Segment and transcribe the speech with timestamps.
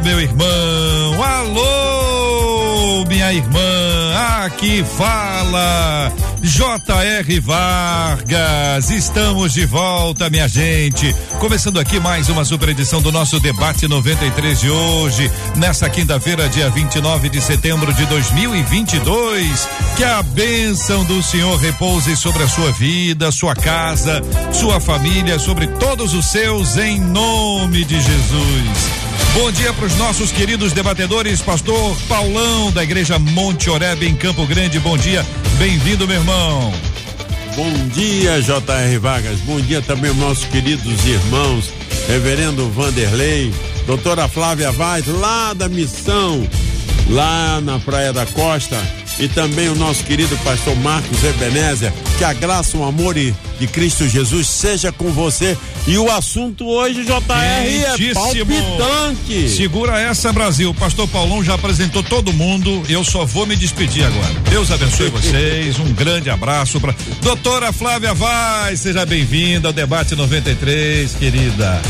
[0.00, 1.22] meu irmão.
[1.22, 3.60] Alô, minha irmã.
[4.44, 7.40] Aqui fala J.R.
[7.40, 8.90] Vargas.
[8.90, 11.14] Estamos de volta, minha gente.
[11.38, 16.68] Começando aqui mais uma super edição do nosso debate 93 de hoje, nessa quinta-feira, dia
[16.70, 19.68] 29 de setembro de 2022.
[19.96, 24.22] Que a bênção do Senhor repouse sobre a sua vida, sua casa,
[24.52, 29.13] sua família, sobre todos os seus, em nome de Jesus.
[29.34, 34.46] Bom dia para os nossos queridos debatedores, pastor Paulão da Igreja Monte Oreb em Campo
[34.46, 34.78] Grande.
[34.78, 35.26] Bom dia,
[35.58, 36.72] bem-vindo, meu irmão.
[37.56, 38.98] Bom dia, J.R.
[38.98, 39.40] Vargas.
[39.40, 41.72] Bom dia também aos nossos queridos irmãos,
[42.06, 43.52] Reverendo Vanderlei,
[43.88, 46.48] doutora Flávia Vaz, lá da missão,
[47.10, 48.80] lá na Praia da Costa
[49.18, 51.92] e também o nosso querido pastor Marcos Ebenezer.
[52.18, 55.56] Que a graça, o amor de Cristo Jesus seja com você.
[55.86, 59.48] E o assunto hoje, JR, é palpitante.
[59.50, 60.70] Segura essa, Brasil.
[60.70, 62.82] O pastor Paulão já apresentou todo mundo.
[62.88, 64.34] Eu só vou me despedir agora.
[64.50, 65.78] Deus abençoe vocês.
[65.78, 68.80] Um grande abraço para doutora Flávia Vaz.
[68.80, 71.82] Seja bem-vinda ao debate 93, querida.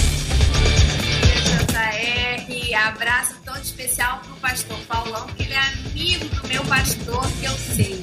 [1.58, 7.44] JR, abraço todo especial pro pastor Paulão, que ele é amigo do meu pastor, que
[7.44, 8.02] eu sei.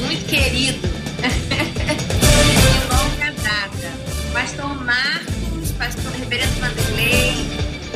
[0.00, 0.78] Muito querido.
[0.78, 0.88] De
[2.92, 3.90] longa data.
[4.32, 7.32] Pastor Marcos, pastor Reverendo Vanderlei,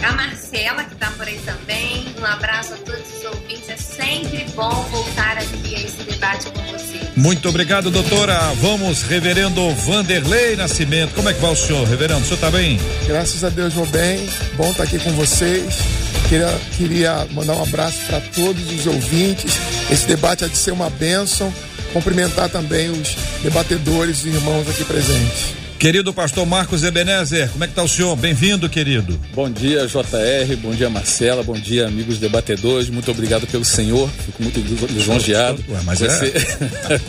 [0.03, 2.07] a Marcela, que tá por aí também.
[2.19, 3.69] Um abraço a todos os ouvintes.
[3.69, 7.17] É sempre bom voltar aqui a esse debate com vocês.
[7.17, 8.39] Muito obrigado, doutora.
[8.55, 11.15] Vamos, reverendo Vanderlei Nascimento.
[11.15, 12.21] Como é que vai o senhor, reverendo?
[12.21, 12.81] O senhor tá bem?
[13.07, 14.27] Graças a Deus vou bem,
[14.57, 16.08] bom estar aqui com vocês.
[16.29, 19.59] Queria, queria mandar um abraço para todos os ouvintes.
[19.91, 21.53] Esse debate há de ser uma bênção.
[21.93, 25.68] Cumprimentar também os debatedores e irmãos aqui presentes.
[25.79, 28.17] Querido pastor Marcos Ebenezer, como é que tá o senhor?
[28.17, 29.19] Bem-vindo, querido.
[29.33, 32.91] Bom dia, JR, bom dia, Marcela, bom dia, amigos debatedores.
[32.91, 34.59] Muito obrigado pelo Senhor, fico muito
[34.93, 35.63] lisonjeado.
[35.69, 36.33] Ué, mas Você-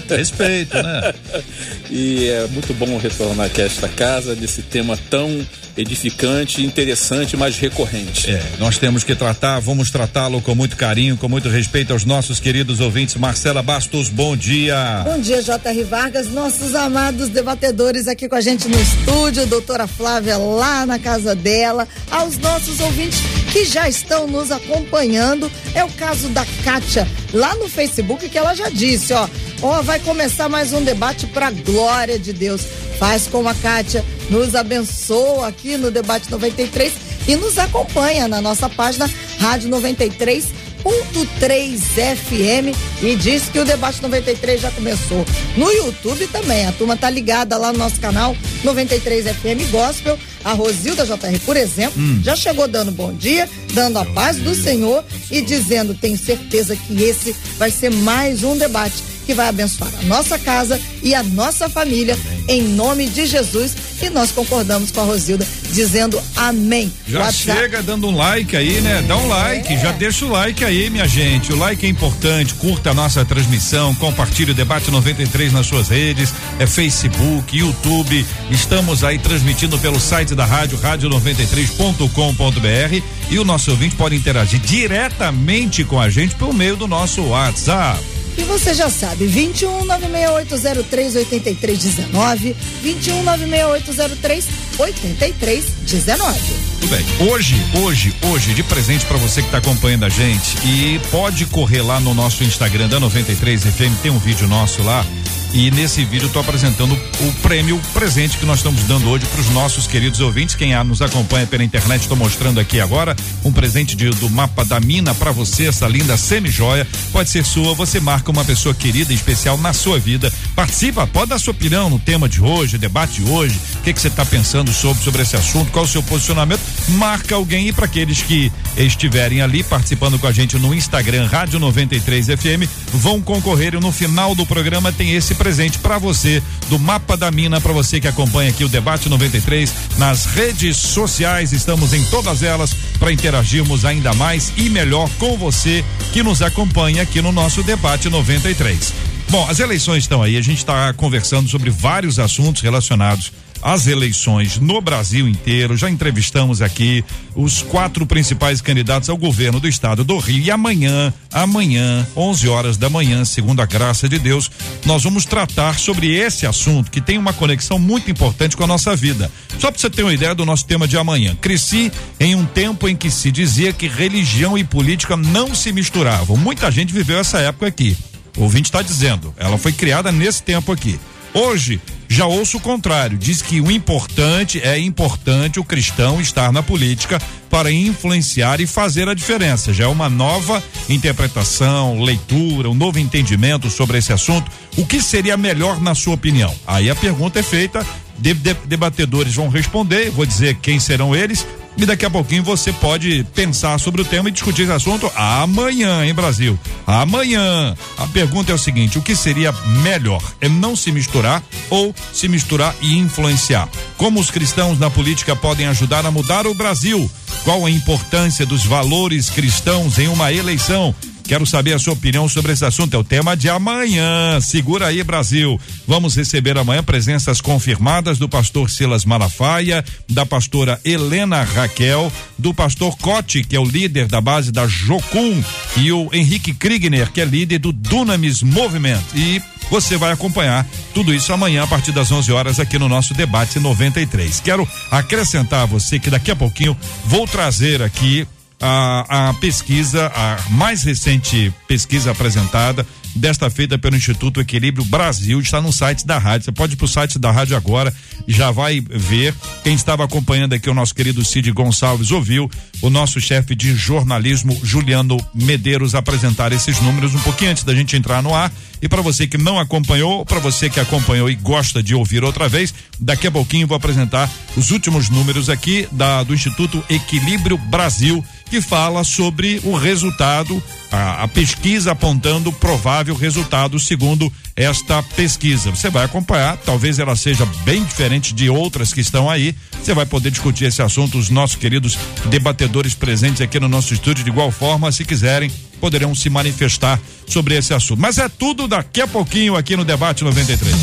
[0.10, 1.14] é respeito, né?
[1.90, 5.44] e é muito bom retornar aqui a esta casa, nesse tema tão
[5.76, 8.30] edificante, interessante, mas recorrente.
[8.30, 12.40] É, nós temos que tratar, vamos tratá-lo com muito carinho, com muito respeito aos nossos
[12.40, 13.16] queridos ouvintes.
[13.16, 15.04] Marcela Bastos, bom dia.
[15.06, 15.84] Bom dia, J.R.
[15.86, 21.36] Vargas, nossos amados debatedores aqui com a gente no estúdio, doutora Flávia lá na casa
[21.36, 23.20] dela, aos nossos ouvintes
[23.52, 25.50] que já estão nos acompanhando.
[25.74, 29.28] É o caso da Kátia lá no Facebook, que ela já disse, ó,
[29.62, 32.62] ó, vai começar mais um debate para glória de Deus.
[32.98, 36.94] Faz como a Kátia nos abençoa aqui no Debate 93
[37.28, 39.10] e nos acompanha na nossa página
[39.40, 41.78] Rádio 93 101.3
[42.16, 45.26] FM e diz que o debate 93 já começou.
[45.58, 50.18] No YouTube também, a turma tá ligada lá no nosso canal 93 FM Gospel.
[50.44, 55.04] A Rosilda JR, por exemplo, já chegou dando bom dia, dando a paz do Senhor
[55.30, 60.02] e dizendo: tenho certeza que esse vai ser mais um debate que vai abençoar a
[60.06, 62.18] nossa casa e a nossa família,
[62.48, 63.76] em nome de Jesus.
[64.02, 66.92] E nós concordamos com a Rosilda, dizendo amém.
[67.08, 69.04] Já WhatsApp- chega dando um like aí, né?
[69.08, 71.52] Dá um like, já deixa o like aí, minha gente.
[71.52, 76.34] O like é importante, curta a nossa transmissão, compartilhe o Debate 93 nas suas redes,
[76.60, 78.26] é Facebook, YouTube.
[78.50, 85.84] Estamos aí transmitindo pelo site da rádio, rádio93.com.br e o nosso ouvinte pode interagir diretamente
[85.84, 88.00] com a gente por meio do nosso WhatsApp.
[88.38, 94.48] E você já sabe, 21 96803 8319, 21 96803
[94.78, 96.40] 8319.
[96.80, 97.06] Tudo bem.
[97.30, 101.82] Hoje, hoje, hoje, de presente para você que está acompanhando a gente e pode correr
[101.82, 105.06] lá no nosso Instagram da 93 FM, tem um vídeo nosso lá.
[105.52, 109.42] E nesse vídeo eu tô apresentando o prêmio, presente que nós estamos dando hoje para
[109.42, 110.54] os nossos queridos ouvintes.
[110.54, 114.64] Quem a- nos acompanha pela internet, estou mostrando aqui agora um presente de- do mapa
[114.64, 116.88] da mina para você, essa linda semi-joia.
[117.12, 120.32] Pode ser sua, você marca uma pessoa querida e especial na sua vida.
[120.56, 123.60] Participa, pode dar sua opinião no tema de hoje, debate de hoje.
[123.80, 125.72] O que que você está pensando sobre, sobre esse assunto?
[125.72, 126.62] Qual o seu posicionamento?
[126.90, 131.60] Marca alguém e para aqueles que estiverem ali participando com a gente no Instagram Rádio
[131.60, 136.78] 93 FM, vão concorrer e no final do programa tem esse presente para você do
[136.78, 141.94] mapa da mina para você que acompanha aqui o debate 93 nas redes sociais, estamos
[141.94, 147.22] em todas elas para interagirmos ainda mais e melhor com você que nos acompanha aqui
[147.22, 148.94] no nosso debate 93.
[149.30, 154.58] Bom, as eleições estão aí, a gente está conversando sobre vários assuntos relacionados às eleições
[154.58, 155.76] no Brasil inteiro.
[155.76, 157.04] Já entrevistamos aqui
[157.36, 160.44] os quatro principais candidatos ao governo do estado do Rio.
[160.44, 164.50] E amanhã, amanhã, 11 horas da manhã, segundo a graça de Deus,
[164.86, 168.96] nós vamos tratar sobre esse assunto que tem uma conexão muito importante com a nossa
[168.96, 169.32] vida.
[169.58, 171.36] Só para você ter uma ideia do nosso tema de amanhã.
[171.36, 176.38] Cresci em um tempo em que se dizia que religião e política não se misturavam.
[176.38, 177.98] Muita gente viveu essa época aqui.
[178.38, 181.00] O ouvinte está dizendo, ela foi criada nesse tempo aqui.
[181.34, 186.64] Hoje, já ouço o contrário, diz que o importante é importante o cristão estar na
[186.64, 187.22] política
[187.52, 189.72] para influenciar e fazer a diferença.
[189.72, 194.52] Já é uma nova interpretação, leitura, um novo entendimento sobre esse assunto.
[194.76, 196.54] O que seria melhor na sua opinião?
[196.66, 197.86] Aí a pergunta é feita,
[198.18, 201.46] de, de, debatedores vão responder, vou dizer quem serão eles,
[201.80, 206.06] e daqui a pouquinho você pode pensar sobre o tema e discutir esse assunto amanhã,
[206.06, 206.60] em Brasil.
[206.86, 207.74] Amanhã.
[207.98, 210.22] A pergunta é o seguinte: o que seria melhor?
[210.42, 213.70] É não se misturar ou se misturar e influenciar?
[213.96, 217.10] Como os cristãos na política podem ajudar a mudar o Brasil?
[217.46, 220.94] Qual a importância dos valores cristãos em uma eleição?
[221.30, 222.96] Quero saber a sua opinião sobre esse assunto.
[222.96, 224.42] É o tema de amanhã.
[224.42, 225.62] Segura aí, Brasil.
[225.88, 232.98] Vamos receber amanhã presenças confirmadas do pastor Silas Malafaia, da pastora Helena Raquel, do pastor
[232.98, 235.44] Cote, que é o líder da base da Jocum,
[235.78, 239.04] e o Henrique Kriegner, que é líder do Dunamis Movement.
[239.14, 239.40] E
[239.70, 240.66] você vai acompanhar
[240.96, 244.40] tudo isso amanhã a partir das 11 horas aqui no nosso debate 93.
[244.40, 246.76] Quero acrescentar a você que daqui a pouquinho
[247.06, 248.28] vou trazer aqui
[248.62, 252.86] a, a pesquisa, a mais recente pesquisa apresentada,
[253.16, 256.46] desta feita pelo Instituto Equilíbrio Brasil, está no site da rádio.
[256.46, 257.94] Você pode ir para o site da rádio agora,
[258.28, 259.34] já vai ver.
[259.64, 262.50] Quem estava acompanhando aqui, o nosso querido Cid Gonçalves, ouviu
[262.82, 267.96] o nosso chefe de jornalismo, Juliano Medeiros, apresentar esses números um pouquinho antes da gente
[267.96, 268.52] entrar no ar.
[268.82, 272.48] E para você que não acompanhou, para você que acompanhou e gosta de ouvir outra
[272.48, 278.24] vez, daqui a pouquinho vou apresentar os últimos números aqui da, do Instituto Equilíbrio Brasil
[278.50, 280.62] que fala sobre o resultado,
[280.92, 285.70] a, a, pesquisa apontando provável resultado segundo esta pesquisa.
[285.70, 289.56] Você vai acompanhar, talvez ela seja bem diferente de outras que estão aí.
[289.82, 294.24] Você vai poder discutir esse assunto, os nossos queridos debatedores presentes aqui no nosso estúdio,
[294.24, 298.00] de igual forma, se quiserem, poderão se manifestar sobre esse assunto.
[298.00, 300.76] Mas é tudo daqui a pouquinho aqui no Debate 93.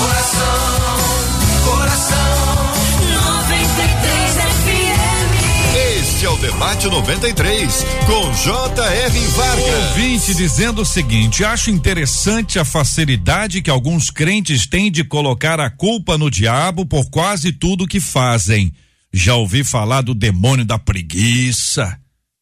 [0.00, 0.89] Coração.
[6.50, 9.26] Debate 93, com J.R.
[9.28, 9.88] Vargas.
[9.90, 15.70] Ouvinte dizendo o seguinte: acho interessante a facilidade que alguns crentes têm de colocar a
[15.70, 18.72] culpa no diabo por quase tudo que fazem.
[19.12, 21.96] Já ouvi falar do demônio da preguiça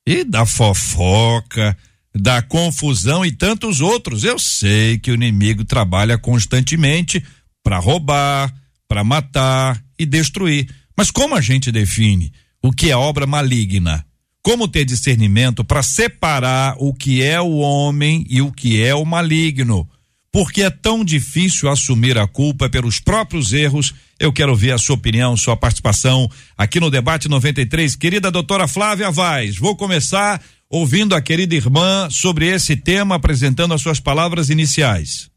[0.06, 1.76] e da fofoca,
[2.14, 4.24] da confusão e tantos outros.
[4.24, 7.22] Eu sei que o inimigo trabalha constantemente
[7.62, 8.50] para roubar,
[8.88, 10.66] para matar e destruir.
[10.96, 12.32] Mas como a gente define?
[12.62, 14.04] O que é obra maligna.
[14.42, 19.04] Como ter discernimento para separar o que é o homem e o que é o
[19.04, 19.88] maligno?
[20.30, 23.94] Porque é tão difícil assumir a culpa pelos próprios erros.
[24.18, 27.96] Eu quero ver a sua opinião, sua participação aqui no debate 93.
[27.96, 33.80] Querida doutora Flávia Vaz, vou começar ouvindo a querida irmã sobre esse tema, apresentando as
[33.80, 35.30] suas palavras iniciais.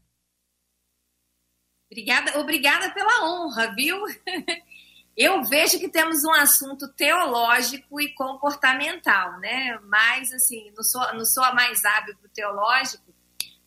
[1.90, 3.96] Obrigada, obrigada pela honra, viu?
[5.16, 9.78] Eu vejo que temos um assunto teológico e comportamental, né?
[9.84, 13.12] Mas, assim, não sou, não sou a mais hábil para o teológico,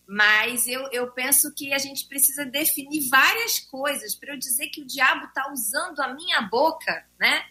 [0.07, 4.81] mas eu, eu penso que a gente precisa definir várias coisas para eu dizer que
[4.81, 7.43] o diabo está usando a minha boca, né?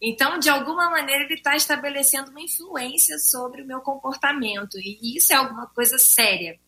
[0.00, 5.32] Então, de alguma maneira, ele está estabelecendo uma influência sobre o meu comportamento, e isso
[5.32, 6.58] é alguma coisa séria.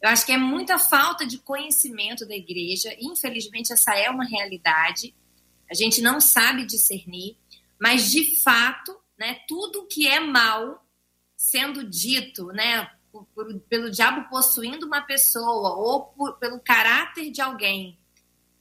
[0.00, 5.14] Eu acho que é muita falta de conhecimento da igreja, infelizmente, essa é uma realidade
[5.70, 7.36] a gente não sabe discernir,
[7.78, 10.84] mas de fato, né, tudo que é mal
[11.36, 17.40] sendo dito, né, por, por, pelo diabo possuindo uma pessoa ou por, pelo caráter de
[17.40, 17.98] alguém,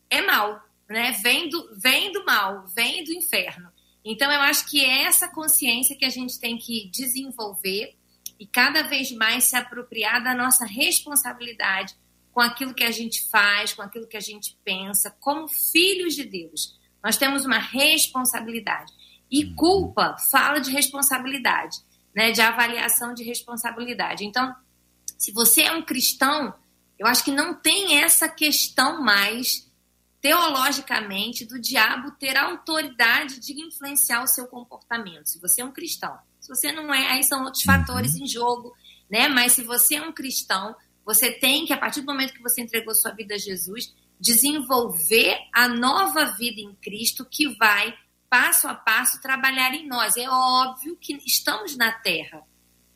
[0.10, 1.12] é mal, né?
[1.24, 3.70] Vem do, vem do mal, vem do inferno.
[4.04, 7.96] Então eu acho que é essa consciência que a gente tem que desenvolver
[8.40, 11.96] e cada vez mais se apropriar da nossa responsabilidade
[12.32, 16.24] com aquilo que a gente faz, com aquilo que a gente pensa, como filhos de
[16.24, 16.79] Deus.
[17.04, 18.92] Nós temos uma responsabilidade.
[19.32, 19.56] E uhum.
[19.56, 21.78] culpa fala de responsabilidade,
[22.16, 22.32] né?
[22.32, 24.26] De avaliação de responsabilidade.
[24.26, 24.56] Então,
[25.18, 26.54] se você é um cristão,
[26.98, 29.70] eu acho que não tem essa questão mais
[30.22, 35.28] teologicamente do diabo ter autoridade de influenciar o seu comportamento.
[35.28, 38.74] Se você é um cristão, se você não é, aí são outros fatores em jogo,
[39.10, 39.28] né?
[39.28, 40.76] Mas se você é um cristão,
[41.06, 45.38] você tem que, a partir do momento que você entregou sua vida a Jesus, desenvolver
[45.54, 47.98] a nova vida em Cristo que vai,
[48.30, 50.18] passo a passo, trabalhar em nós.
[50.18, 52.44] É óbvio que estamos na terra.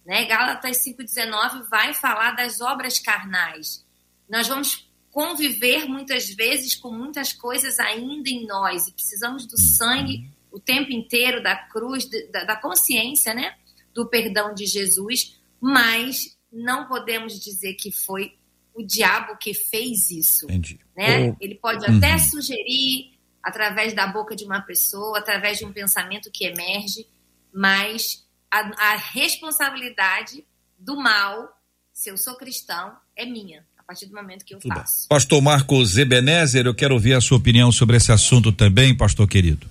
[0.05, 0.25] Né?
[0.25, 3.85] Gálatas 5,19 vai falar das obras carnais.
[4.29, 10.27] Nós vamos conviver muitas vezes com muitas coisas ainda em nós e precisamos do sangue
[10.51, 13.55] o tempo inteiro, da cruz, da, da consciência, né?
[13.93, 18.35] Do perdão de Jesus, mas não podemos dizer que foi
[18.73, 20.45] o diabo que fez isso.
[20.45, 20.79] Entendi.
[20.95, 21.29] Né?
[21.29, 21.35] Oh.
[21.39, 21.97] Ele pode uhum.
[21.97, 27.05] até sugerir através da boca de uma pessoa, através de um pensamento que emerge,
[27.53, 30.45] mas a, a responsabilidade
[30.79, 31.49] do mal,
[31.91, 35.01] se eu sou cristão, é minha a partir do momento que eu Tudo faço.
[35.01, 35.07] Bem.
[35.09, 39.69] Pastor Marcos Ebenezer, eu quero ouvir a sua opinião sobre esse assunto também, pastor querido.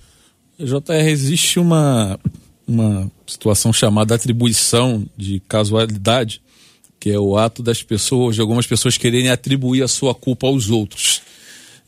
[0.59, 2.19] JR, existe uma,
[2.67, 6.43] uma situação chamada atribuição de casualidade,
[7.03, 10.69] que é o ato das pessoas, de algumas pessoas quererem atribuir a sua culpa aos
[10.69, 11.21] outros.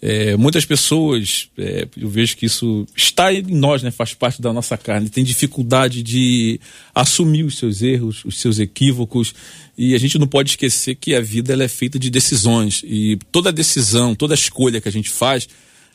[0.01, 4.51] É, muitas pessoas, é, eu vejo que isso está em nós, né, faz parte da
[4.51, 6.60] nossa carne, tem dificuldade de
[6.93, 9.34] assumir os seus erros, os seus equívocos,
[9.77, 13.17] e a gente não pode esquecer que a vida ela é feita de decisões, e
[13.31, 15.48] toda decisão, toda escolha que a gente faz,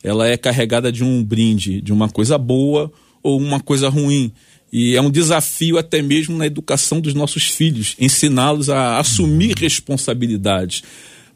[0.03, 2.91] ela é carregada de um brinde, de uma coisa boa
[3.23, 4.33] ou uma coisa ruim.
[4.73, 10.83] E é um desafio até mesmo na educação dos nossos filhos, ensiná-los a assumir responsabilidades.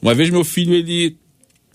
[0.01, 1.17] Uma vez meu filho ele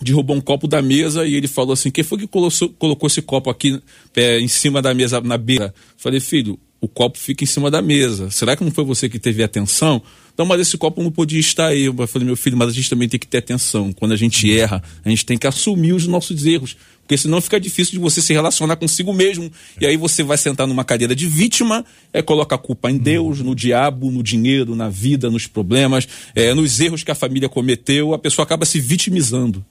[0.00, 3.50] derrubou um copo da mesa e ele falou assim: quem foi que colocou, esse copo
[3.50, 3.80] aqui
[4.16, 5.74] é, em cima da mesa, na beira?
[5.96, 8.30] Falei, filho, o copo fica em cima da mesa.
[8.30, 10.02] Será que não foi você que teve atenção?
[10.32, 11.84] Então, mas esse copo não podia estar aí.
[11.84, 13.92] Eu falei, meu filho, mas a gente também tem que ter atenção.
[13.92, 16.76] Quando a gente erra, a gente tem que assumir os nossos erros.
[17.10, 19.50] Porque senão fica difícil de você se relacionar consigo mesmo.
[19.80, 23.40] E aí você vai sentar numa cadeira de vítima, é, coloca a culpa em Deus,
[23.40, 28.14] no diabo, no dinheiro, na vida, nos problemas, é, nos erros que a família cometeu.
[28.14, 29.66] A pessoa acaba se vitimizando.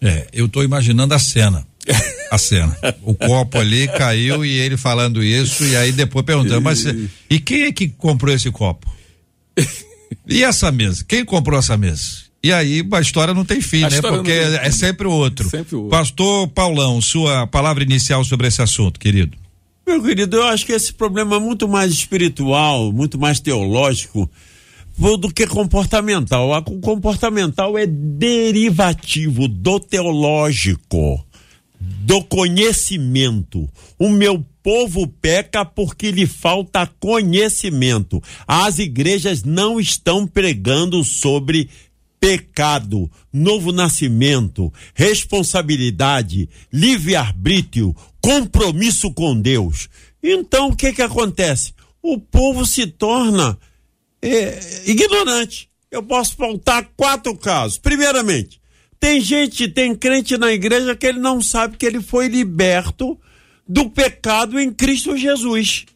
[0.00, 1.66] É, eu estou imaginando a cena.
[2.30, 2.76] A cena.
[3.02, 6.84] O copo ali caiu e ele falando isso, e aí depois perguntando, mas
[7.30, 8.90] e quem é que comprou esse copo?
[10.26, 11.04] E essa mesa?
[11.06, 12.27] Quem comprou essa mesa?
[12.42, 14.00] E aí a história não tem fim, a né?
[14.00, 15.48] Porque é, é sempre o outro.
[15.48, 15.98] Sempre o outro.
[15.98, 19.36] Pastor Paulão, sua palavra inicial sobre esse assunto, querido.
[19.86, 24.30] Meu querido, eu acho que esse problema é muito mais espiritual, muito mais teológico
[24.98, 26.50] do que comportamental.
[26.66, 31.24] O comportamental é derivativo do teológico,
[31.80, 33.68] do conhecimento.
[33.98, 38.22] O meu povo peca porque lhe falta conhecimento.
[38.46, 41.70] As igrejas não estão pregando sobre
[42.20, 49.88] pecado, novo nascimento, responsabilidade, livre-arbítrio, compromisso com Deus.
[50.22, 51.72] Então o que que acontece?
[52.02, 53.58] O povo se torna
[54.20, 55.68] é, ignorante.
[55.90, 57.78] Eu posso faltar quatro casos.
[57.78, 58.60] Primeiramente,
[59.00, 63.18] tem gente, tem crente na igreja que ele não sabe que ele foi liberto
[63.66, 65.86] do pecado em Cristo Jesus.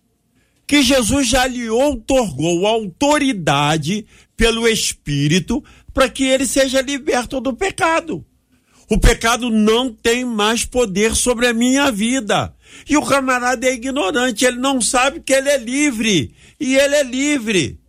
[0.67, 8.25] Que Jesus já lhe outorgou autoridade pelo Espírito para que ele seja liberto do pecado.
[8.90, 12.54] O pecado não tem mais poder sobre a minha vida.
[12.88, 16.34] E o camarada é ignorante, ele não sabe que ele é livre.
[16.61, 17.80] E ele é livre.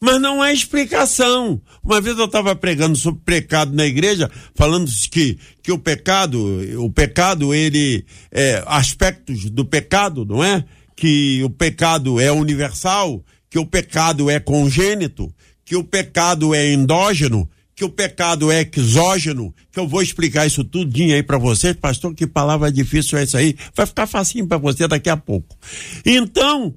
[0.00, 1.62] Mas não há explicação.
[1.82, 6.90] Uma vez eu estava pregando sobre pecado na igreja, falando que, que o pecado, o
[6.90, 10.64] pecado, ele, é, aspectos do pecado, não é?
[10.96, 15.32] Que o pecado é universal, que o pecado é congênito,
[15.64, 20.62] que o pecado é endógeno, que o pecado é exógeno, que eu vou explicar isso
[20.62, 24.58] tudinho aí para vocês, pastor, que palavra difícil é essa aí, vai ficar facinho para
[24.58, 25.56] você daqui a pouco.
[26.04, 26.74] Então,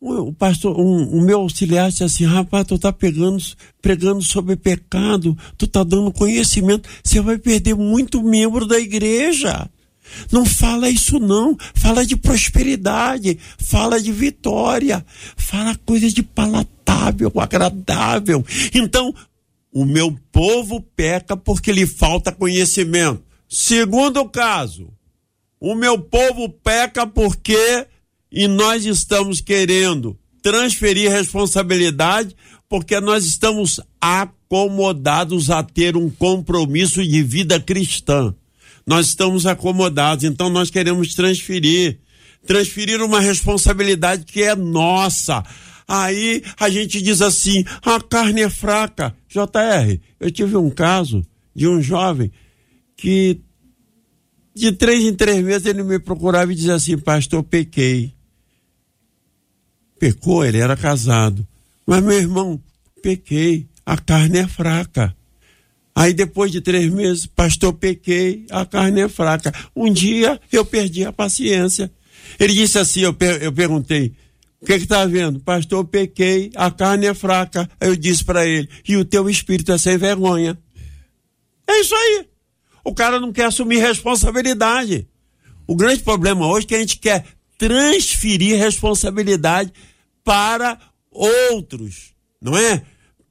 [0.00, 3.42] o pastor, um, o meu auxiliar disse assim, rapaz, tu tá pegando,
[3.82, 9.68] pregando sobre pecado, tu tá dando conhecimento, você vai perder muito membro da igreja.
[10.30, 15.04] Não fala isso não, fala de prosperidade, fala de vitória,
[15.36, 16.22] fala coisa de
[16.88, 18.44] palatável, agradável.
[18.74, 19.14] Então,
[19.70, 23.22] o meu povo peca porque lhe falta conhecimento.
[23.48, 24.90] Segundo caso,
[25.60, 27.86] o meu povo peca porque
[28.32, 32.34] e nós estamos querendo transferir responsabilidade
[32.68, 38.34] porque nós estamos acomodados a ter um compromisso de vida cristã.
[38.86, 41.98] Nós estamos acomodados, então nós queremos transferir
[42.46, 45.44] transferir uma responsabilidade que é nossa.
[45.88, 49.16] Aí a gente diz assim: a carne é fraca.
[49.26, 51.26] JR, eu tive um caso
[51.56, 52.30] de um jovem
[52.96, 53.40] que
[54.54, 58.12] De três em três meses ele me procurava e dizia assim, pastor, pequei.
[60.00, 61.46] Pecou, ele era casado.
[61.86, 62.60] Mas meu irmão,
[63.00, 65.16] pequei, a carne é fraca.
[65.94, 69.52] Aí depois de três meses, pastor, pequei, a carne é fraca.
[69.76, 71.90] Um dia eu perdi a paciência.
[72.38, 74.12] Ele disse assim, eu, per eu perguntei,
[74.60, 75.40] o que está vendo?
[75.40, 77.68] Pastor, pequei, a carne é fraca.
[77.80, 80.58] Aí eu disse para ele, e o teu espírito é sem vergonha.
[81.66, 82.26] É isso aí.
[82.84, 85.06] O cara não quer assumir responsabilidade.
[85.66, 87.24] O grande problema hoje é que a gente quer
[87.58, 89.72] transferir responsabilidade
[90.24, 90.78] para
[91.10, 92.82] outros, não é?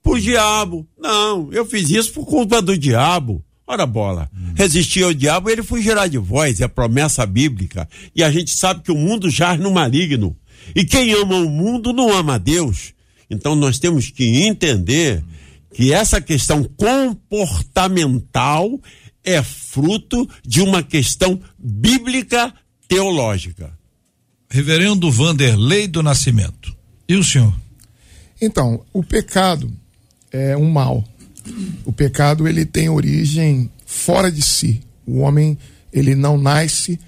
[0.03, 0.87] Por diabo.
[0.97, 3.43] Não, eu fiz isso por culpa do diabo.
[3.65, 4.53] Ora bola, hum.
[4.55, 7.87] resistir ao diabo, ele fugirá de vós, é promessa bíblica.
[8.15, 10.37] E a gente sabe que o mundo jaz no maligno.
[10.75, 12.93] E quem ama o mundo não ama a Deus.
[13.29, 15.23] Então nós temos que entender
[15.73, 18.79] que essa questão comportamental
[19.23, 22.53] é fruto de uma questão bíblica
[22.87, 23.77] teológica.
[24.49, 26.75] Reverendo Vanderlei do Nascimento.
[27.07, 27.53] E o senhor?
[28.41, 29.71] Então, o pecado
[30.31, 31.03] é um mal.
[31.85, 34.81] O pecado ele tem origem fora de si.
[35.05, 35.57] O homem
[35.91, 36.99] ele não nasce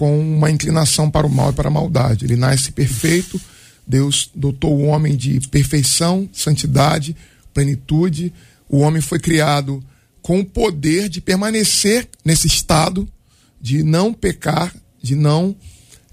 [0.00, 2.24] com uma inclinação para o mal e para a maldade.
[2.24, 3.38] Ele nasce perfeito.
[3.86, 7.14] Deus dotou o homem de perfeição, santidade,
[7.52, 8.32] plenitude.
[8.66, 9.84] O homem foi criado
[10.22, 13.06] com o poder de permanecer nesse estado,
[13.60, 15.54] de não pecar, de não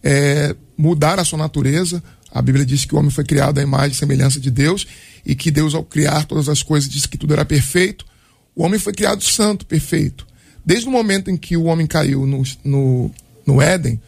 [0.04, 2.04] é, mudar a sua natureza.
[2.30, 4.86] A Bíblia diz que o homem foi criado à imagem e semelhança de Deus
[5.26, 8.06] e que Deus, ao criar todas as coisas, disse que tudo era perfeito.
[8.54, 10.28] O homem foi criado santo, perfeito.
[10.66, 13.12] Desde o momento em que o homem caiu no, no
[13.48, 14.00] no Éden,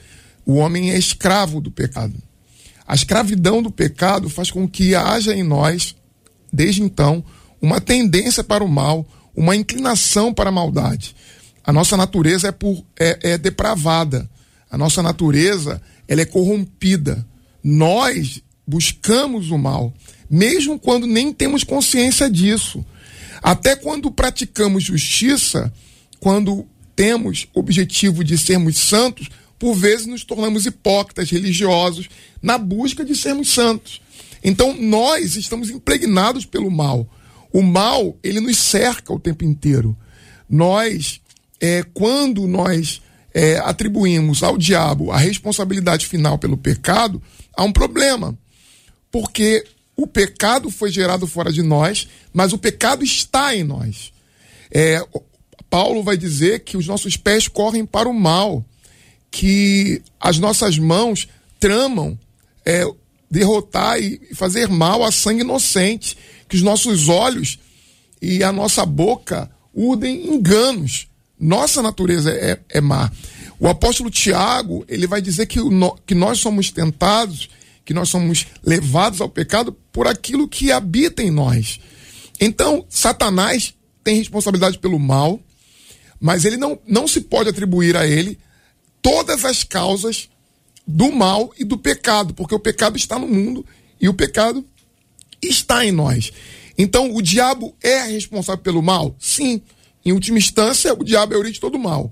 [0.46, 2.14] o homem é escravo do pecado.
[2.86, 5.96] A escravidão do pecado faz com que haja em nós,
[6.52, 7.24] desde então,
[7.62, 11.16] uma tendência para o mal, uma inclinação para a maldade.
[11.64, 14.30] A nossa natureza é, por, é, é depravada.
[14.70, 17.26] A nossa natureza ela é corrompida.
[17.64, 19.94] Nós buscamos o mal,
[20.30, 22.84] mesmo quando nem temos consciência disso.
[23.42, 25.72] Até quando praticamos justiça,
[26.20, 26.68] quando
[27.00, 32.10] temos objetivo de sermos santos, por vezes nos tornamos hipócritas religiosos
[32.42, 34.02] na busca de sermos santos.
[34.44, 37.10] Então nós estamos impregnados pelo mal.
[37.54, 39.96] O mal, ele nos cerca o tempo inteiro.
[40.50, 41.22] Nós,
[41.62, 43.02] é, quando nós
[43.34, 47.22] é, atribuímos ao diabo a responsabilidade final pelo pecado,
[47.56, 48.38] há um problema.
[49.10, 49.64] Porque
[49.96, 54.12] o pecado foi gerado fora de nós, mas o pecado está em nós.
[54.70, 55.02] É,
[55.70, 58.66] Paulo vai dizer que os nossos pés correm para o mal,
[59.30, 61.28] que as nossas mãos
[61.60, 62.18] tramam
[62.66, 62.84] é,
[63.30, 67.60] derrotar e fazer mal a sangue inocente, que os nossos olhos
[68.22, 71.08] e a nossa boca urdem enganos.
[71.40, 73.12] Nossa natureza é, é má.
[73.60, 77.50] O apóstolo Tiago, ele vai dizer que, o, que nós somos tentados,
[77.86, 81.80] que nós somos levados ao pecado por aquilo que habita em nós.
[82.40, 85.40] Então, Satanás tem responsabilidade pelo mal,
[86.20, 88.38] mas ele não, não se pode atribuir a ele
[89.02, 90.30] todas as causas
[90.86, 93.66] do mal e do pecado, porque o pecado está no mundo
[94.02, 94.66] e o pecado
[95.42, 96.32] está em nós.
[96.78, 99.16] Então, o diabo é responsável pelo mal?
[99.20, 99.62] Sim.
[100.04, 102.12] Em última instância, o diabo é a origem de todo mal.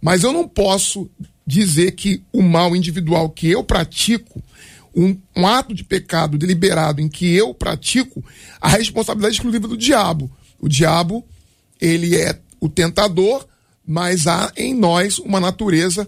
[0.00, 1.10] Mas eu não posso
[1.46, 4.42] dizer que o mal individual que eu pratico,
[4.94, 8.22] um, um ato de pecado deliberado em que eu pratico,
[8.60, 10.30] a responsabilidade é exclusiva do diabo.
[10.60, 11.24] O diabo,
[11.80, 13.44] ele é o tentador,
[13.84, 16.06] mas há em nós uma natureza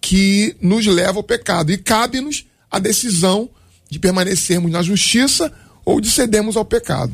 [0.00, 1.70] que nos leva ao pecado.
[1.70, 3.50] E cabe-nos a decisão
[3.90, 5.52] de permanecermos na justiça
[5.84, 7.12] ou de cedermos ao pecado.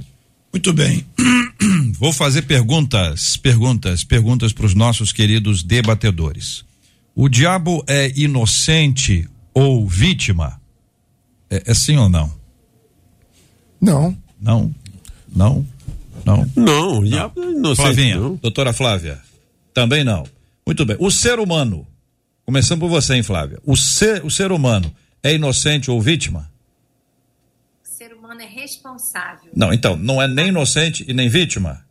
[0.53, 1.05] Muito bem.
[1.99, 6.64] Vou fazer perguntas, perguntas, perguntas para os nossos queridos debatedores.
[7.12, 10.61] O diabo é inocente ou vítima?
[11.51, 12.33] É, é sim ou não?
[13.81, 14.16] Não.
[14.40, 14.72] Não.
[15.35, 15.66] Não.
[16.26, 16.50] Não.
[16.56, 17.76] Não, o diabo é inocente.
[17.76, 18.34] Flavinha, não.
[18.34, 19.20] doutora Flávia.
[19.72, 20.24] Também não.
[20.66, 20.96] Muito bem.
[20.98, 21.86] O ser humano,
[22.44, 23.60] começando por você, hein, Flávia?
[23.64, 26.50] O ser, o ser humano é inocente ou vítima?
[27.84, 29.50] O ser humano é responsável.
[29.54, 31.86] Não, então, não é nem inocente e nem vítima?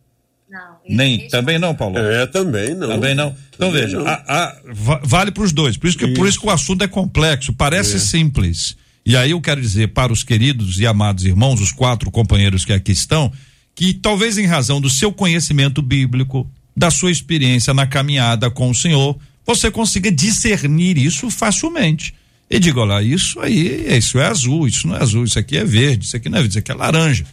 [0.50, 0.76] Não.
[0.86, 1.98] Nem, é também não, Paulo?
[1.98, 2.88] É, também não.
[2.88, 3.34] Também não.
[3.54, 4.56] Então também veja, a, a,
[5.02, 5.78] vale para os dois.
[5.78, 6.14] Por isso, que, isso.
[6.14, 7.98] por isso que o assunto é complexo, parece é.
[7.98, 8.76] simples.
[9.04, 12.72] E aí eu quero dizer para os queridos e amados irmãos, os quatro companheiros que
[12.72, 13.32] aqui estão,
[13.76, 18.74] que talvez em razão do seu conhecimento bíblico, da sua experiência na caminhada com o
[18.74, 22.14] Senhor, você consiga discernir isso facilmente.
[22.48, 25.64] E diga, olha, isso aí, isso é azul, isso não é azul, isso aqui é
[25.64, 27.26] verde, isso aqui não é verde, isso aqui é laranja.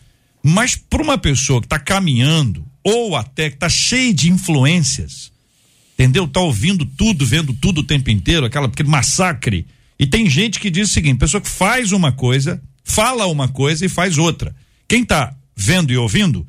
[0.44, 5.32] Mas para uma pessoa que está caminhando, ou até que está cheia de influências,
[5.94, 6.28] entendeu?
[6.28, 9.66] Tá ouvindo tudo, vendo tudo o tempo inteiro, aquela aquele massacre.
[9.98, 13.86] E tem gente que diz o seguinte: pessoa que faz uma coisa, fala uma coisa
[13.86, 14.54] e faz outra.
[14.88, 16.46] Quem tá vendo e ouvindo,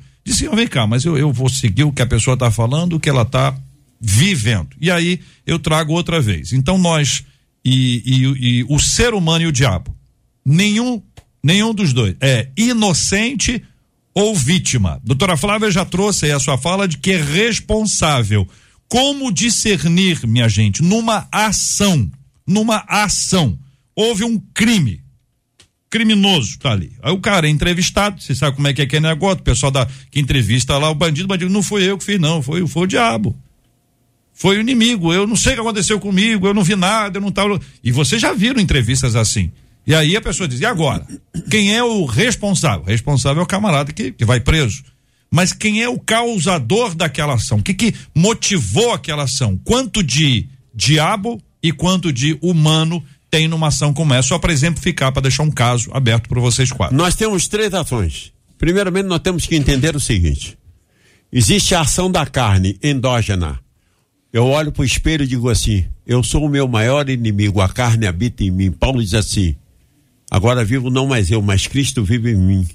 [0.51, 2.99] oh, vem cá, mas eu, eu vou seguir o que a pessoa tá falando, o
[2.99, 3.55] que ela tá
[3.99, 4.75] vivendo.
[4.79, 6.53] E aí eu trago outra vez.
[6.53, 7.23] Então nós
[7.63, 9.95] e, e, e o ser humano e o diabo,
[10.45, 11.01] nenhum,
[11.43, 13.63] nenhum dos dois é inocente
[14.13, 15.01] ou vítima.
[15.03, 18.47] Doutora Flávia já trouxe aí a sua fala de que é responsável.
[18.87, 22.09] Como discernir, minha gente, numa ação,
[22.45, 23.57] numa ação,
[23.95, 25.01] houve um crime,
[25.89, 26.91] criminoso tá ali.
[27.01, 29.43] Aí o cara é entrevistado, você sabe como é que é que é negócio, o
[29.43, 32.41] pessoal da, que entrevista lá, o bandido, o bandido, não foi eu que fiz não,
[32.41, 33.35] foi, foi o diabo.
[34.33, 37.21] Foi o inimigo, eu não sei o que aconteceu comigo, eu não vi nada, eu
[37.21, 37.59] não tava.
[37.81, 39.49] E vocês já viram entrevistas assim.
[39.87, 41.07] E aí a pessoa diz: e agora?
[41.49, 42.81] Quem é o responsável?
[42.81, 44.83] O responsável é o camarada que, que vai preso.
[45.31, 47.59] Mas quem é o causador daquela ação?
[47.59, 49.59] O que, que motivou aquela ação?
[49.63, 53.03] Quanto de diabo e quanto de humano
[53.35, 54.29] tem numa ação como essa?
[54.29, 56.95] Só para exemplificar, para deixar um caso aberto para vocês quatro.
[56.95, 58.31] Nós temos três ações.
[58.57, 60.57] Primeiramente, nós temos que entender o seguinte:
[61.31, 63.59] existe a ação da carne endógena
[64.35, 67.69] eu olho para o espelho e digo assim: eu sou o meu maior inimigo, a
[67.69, 68.69] carne habita em mim.
[68.69, 69.55] Paulo diz assim:
[70.29, 72.67] agora vivo não mais eu, mas Cristo vive em mim.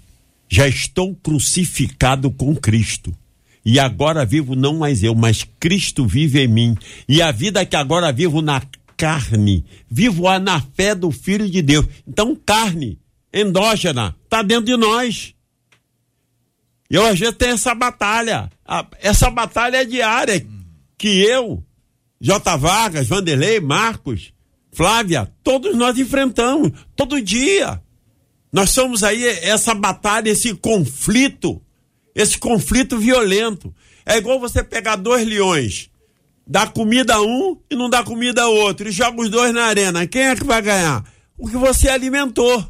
[0.49, 3.15] Já estou crucificado com Cristo.
[3.63, 6.77] E agora vivo não mais eu, mas Cristo vive em mim.
[7.07, 8.63] E a vida que agora vivo na
[9.01, 11.87] carne, vivo-a na fé do Filho de Deus.
[12.07, 12.99] Então, carne,
[13.33, 15.35] endógena, está dentro de nós.
[16.91, 18.51] Eu às vezes tenho essa batalha.
[19.01, 20.47] Essa batalha é diária
[20.99, 21.65] que eu,
[22.21, 22.57] J.
[22.59, 24.35] Vargas, Vanderlei, Marcos,
[24.71, 27.83] Flávia, todos nós enfrentamos, todo dia.
[28.53, 31.63] Nós somos aí essa batalha, esse conflito,
[32.15, 33.75] esse conflito violento.
[34.05, 35.89] É igual você pegar dois leões,
[36.51, 39.67] dá comida a um e não dá comida a outro, e joga os dois na
[39.67, 40.05] arena.
[40.09, 41.05] Quem é que vai ganhar?
[41.39, 42.69] O que você alimentou.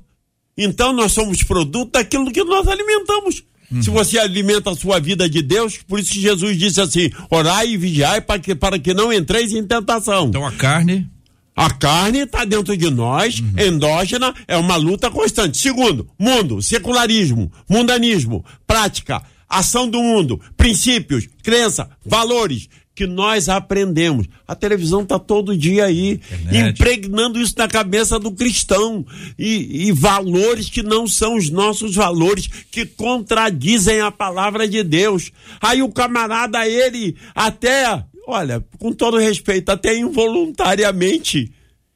[0.55, 3.43] Então nós somos produto daquilo que nós alimentamos.
[3.73, 3.83] Uhum.
[3.83, 7.77] Se você alimenta a sua vida de Deus, por isso Jesus disse assim: orai e
[7.79, 10.27] vigiai para que, para que não entreis em tentação.
[10.29, 11.09] Então a carne.
[11.57, 13.53] A carne está dentro de nós, uhum.
[13.59, 15.57] endógena, é uma luta constante.
[15.57, 22.69] Segundo, mundo, secularismo, mundanismo, prática, ação do mundo, princípios, crença, valores,
[23.01, 24.27] que nós aprendemos.
[24.47, 26.79] A televisão está todo dia aí, Internet.
[26.79, 29.07] impregnando isso na cabeça do cristão.
[29.39, 35.33] E, e, valores que não são os nossos valores, que contradizem a palavra de Deus.
[35.63, 41.51] Aí o camarada, ele até, olha, com todo respeito, até involuntariamente,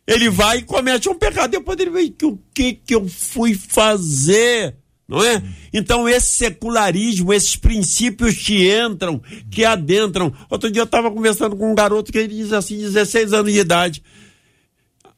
[0.06, 1.50] ele vai e comete um pecado.
[1.50, 4.74] Depois ele vê o que, que eu fui fazer?
[5.06, 5.42] Não é?
[5.72, 10.32] Então, esse secularismo, esses princípios que entram, que adentram.
[10.48, 13.58] Outro dia eu estava conversando com um garoto que ele diz assim, 16 anos de
[13.58, 14.02] idade.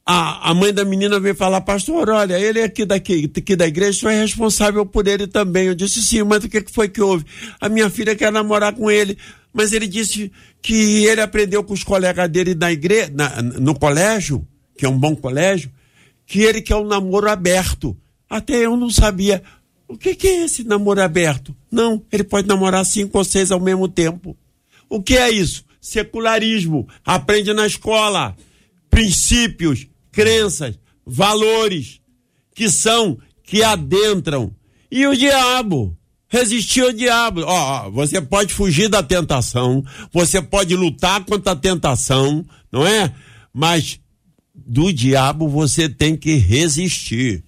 [0.05, 3.66] A, a mãe da menina veio falar, pastor, olha, ele é aqui, daqui, aqui da
[3.66, 5.66] igreja, sou responsável por ele também.
[5.66, 7.25] Eu disse, sim, mas o que foi que houve?
[7.61, 9.18] A minha filha quer namorar com ele,
[9.53, 10.31] mas ele disse
[10.62, 14.46] que ele aprendeu com os colegas dele na igreja, na, no colégio,
[14.77, 15.70] que é um bom colégio,
[16.25, 17.96] que ele quer um namoro aberto.
[18.29, 19.42] Até eu não sabia.
[19.88, 21.55] O que, que é esse namoro aberto?
[21.70, 24.37] Não, ele pode namorar cinco ou seis ao mesmo tempo.
[24.88, 25.64] O que é isso?
[25.81, 26.88] Secularismo.
[27.05, 28.37] Aprende na escola.
[28.90, 32.01] Princípios, crenças, valores
[32.55, 34.53] que são, que adentram.
[34.90, 35.96] E o diabo?
[36.29, 37.42] Resistir ao diabo.
[37.44, 43.12] Ó, você pode fugir da tentação, você pode lutar contra a tentação, não é?
[43.53, 44.01] Mas
[44.55, 47.44] do diabo você tem que resistir.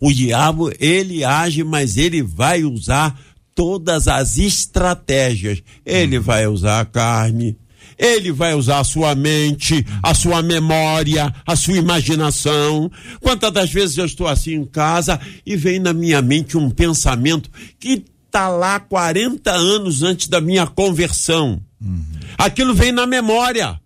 [0.00, 3.18] O diabo, ele age, mas ele vai usar
[3.54, 5.62] todas as estratégias.
[5.84, 7.56] Ele vai usar a carne,
[7.98, 12.90] ele vai usar a sua mente, a sua memória, a sua imaginação.
[13.20, 17.50] Quantas das vezes eu estou assim em casa e vem na minha mente um pensamento
[17.80, 21.60] que está lá 40 anos antes da minha conversão.
[21.80, 22.04] Uhum.
[22.36, 23.80] Aquilo vem na memória.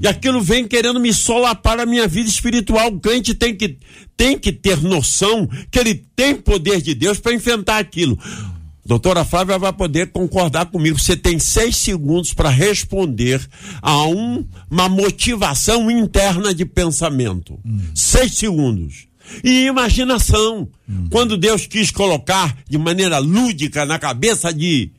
[0.00, 2.88] E aquilo vem querendo me solapar a minha vida espiritual.
[2.88, 3.78] O crente tem que,
[4.16, 8.18] tem que ter noção que ele tem poder de Deus para enfrentar aquilo.
[8.84, 10.98] Doutora Flávia vai poder concordar comigo.
[10.98, 13.44] Você tem seis segundos para responder
[13.82, 17.58] a um, uma motivação interna de pensamento.
[17.64, 17.80] Hum.
[17.94, 19.08] Seis segundos.
[19.42, 20.68] E imaginação.
[20.88, 21.08] Hum.
[21.10, 24.92] Quando Deus quis colocar de maneira lúdica na cabeça de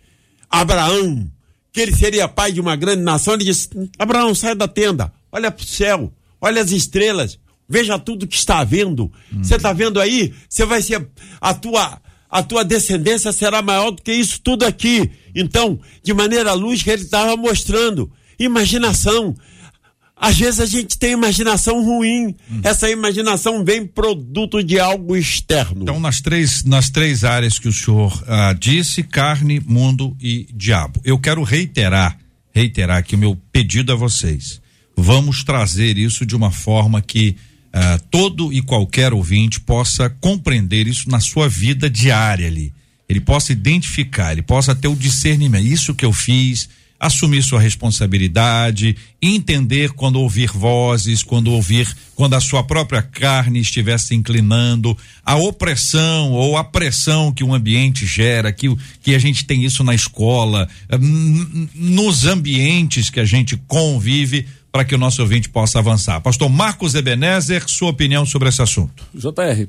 [0.49, 1.29] Abraão
[1.77, 5.51] que ele seria pai de uma grande nação, ele disse: Abraão, sai da tenda, olha
[5.51, 6.11] para o céu,
[6.41, 7.37] olha as estrelas,
[7.69, 9.11] veja tudo que está vendo.
[9.43, 10.33] Você está vendo aí?
[10.49, 11.07] Você vai ser
[11.39, 15.09] a tua a tua descendência será maior do que isso tudo aqui.
[15.35, 18.11] Então, de maneira lúdica, ele estava mostrando.
[18.39, 19.35] imaginação.
[20.19, 22.35] Às vezes a gente tem imaginação ruim.
[22.51, 22.61] Hum.
[22.63, 25.83] Essa imaginação vem produto de algo externo.
[25.83, 30.99] Então, nas três, nas três áreas que o senhor ah, disse, carne, mundo e diabo.
[31.03, 32.17] Eu quero reiterar,
[32.53, 34.59] reiterar aqui o meu pedido a vocês.
[34.95, 37.35] Vamos trazer isso de uma forma que
[37.71, 42.73] ah, todo e qualquer ouvinte possa compreender isso na sua vida diária ali.
[43.07, 45.65] Ele possa identificar, ele possa ter o discernimento.
[45.65, 46.67] Isso que eu fiz,
[46.99, 53.97] assumir sua responsabilidade, entender quando ouvir vozes, quando ouvir, quando a sua própria carne estiver
[53.99, 59.45] se inclinando, a opressão ou a pressão que o ambiente gera, que, que a gente
[59.45, 60.97] tem isso na escola, eh,
[61.75, 66.21] nos ambientes que a gente convive, para que o nosso ouvinte possa avançar.
[66.21, 69.03] Pastor Marcos Ebenezer, sua opinião sobre esse assunto.
[69.13, 69.67] JR,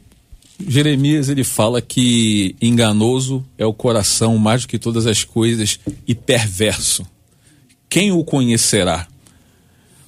[0.66, 6.14] Jeremias ele fala que enganoso é o coração mais do que todas as coisas e
[6.14, 7.06] perverso.
[7.88, 9.06] Quem o conhecerá?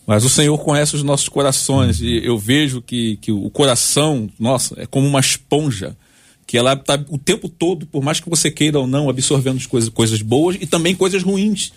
[0.07, 4.75] Mas o Senhor conhece os nossos corações e eu vejo que, que o coração, nossa,
[4.81, 5.97] é como uma esponja
[6.47, 9.67] que ela está o tempo todo, por mais que você queira ou não, absorvendo as
[9.67, 11.73] coisas, coisas boas e também coisas ruins.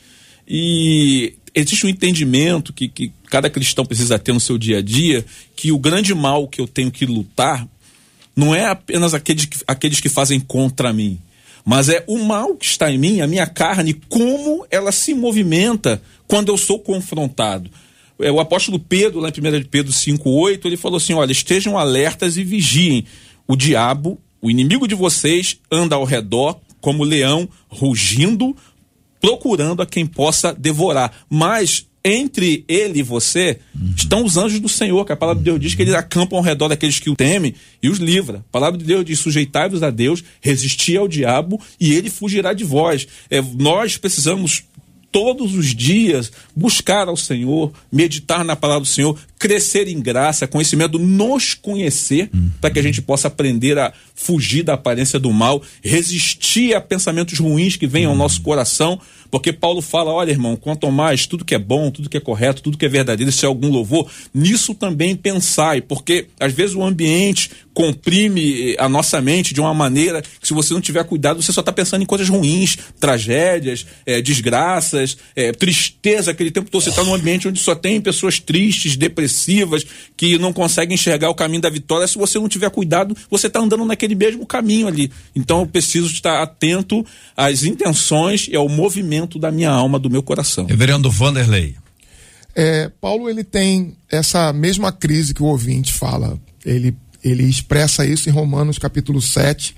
[0.48, 5.24] E existe um entendimento que, que cada cristão precisa ter no seu dia a dia
[5.56, 7.68] que o grande mal que eu tenho que lutar
[8.36, 11.20] não é apenas aqueles que, aqueles que fazem contra mim,
[11.66, 16.02] mas é o mal que está em mim, a minha carne, como ela se movimenta
[16.28, 17.70] quando eu sou confrontado.
[18.20, 21.78] É, o apóstolo Pedro, lá em 1 de Pedro 5,8, ele falou assim: olha, estejam
[21.78, 23.06] alertas e vigiem.
[23.48, 28.56] O diabo, o inimigo de vocês, anda ao redor como leão, rugindo,
[29.22, 31.14] procurando a quem possa devorar.
[31.30, 33.60] Mas entre ele e você
[33.96, 36.44] estão os anjos do Senhor, que a palavra de Deus diz que eles acampam ao
[36.44, 38.40] redor daqueles que o temem e os livra.
[38.40, 42.64] A palavra de Deus diz: sujeitai-vos a Deus, resisti ao diabo e ele fugirá de
[42.64, 43.08] vós.
[43.30, 44.64] É, nós precisamos
[45.14, 50.98] todos os dias buscar ao Senhor, meditar na palavra do Senhor, crescer em graça, conhecimento,
[50.98, 52.30] nos conhecer,
[52.62, 57.40] para que a gente possa aprender a fugir da aparência do mal, resistir a pensamentos
[57.40, 58.98] ruins que vêm ao nosso coração,
[59.34, 62.62] porque Paulo fala: olha, irmão, quanto mais tudo que é bom, tudo que é correto,
[62.62, 66.84] tudo que é verdadeiro, se é algum louvor, nisso também pensai, porque às vezes o
[66.84, 71.42] ambiente comprime eh, a nossa mente de uma maneira que, se você não tiver cuidado,
[71.42, 76.30] você só está pensando em coisas ruins, tragédias, eh, desgraças, eh, tristeza.
[76.30, 79.33] Aquele tempo todo você está num ambiente onde só tem pessoas tristes, depressivas,
[80.16, 82.08] que não conseguem enxergar o caminho da vitória.
[82.08, 85.12] Se você não tiver cuidado, você está andando naquele mesmo caminho ali.
[85.36, 90.24] Então eu preciso estar atento às intenções e ao movimento da minha alma, do meu
[90.24, 90.66] coração.
[90.66, 91.76] Reverendo Vanderlei.
[92.56, 96.40] É, Paulo ele tem essa mesma crise que o ouvinte fala.
[96.64, 99.76] Ele, ele expressa isso em Romanos capítulo 7,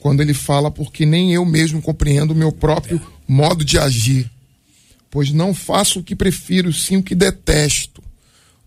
[0.00, 4.30] quando ele fala, porque nem eu mesmo compreendo o meu próprio modo de agir,
[5.10, 8.02] pois não faço o que prefiro, sim o que detesto.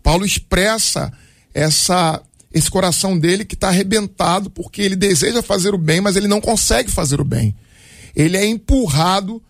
[0.02, 1.12] Paulo expressa
[1.54, 6.28] essa esse coração dele que está arrebentado porque ele deseja fazer o bem, mas ele
[6.28, 7.56] não consegue fazer o bem.
[8.16, 9.42] Ele é empurrado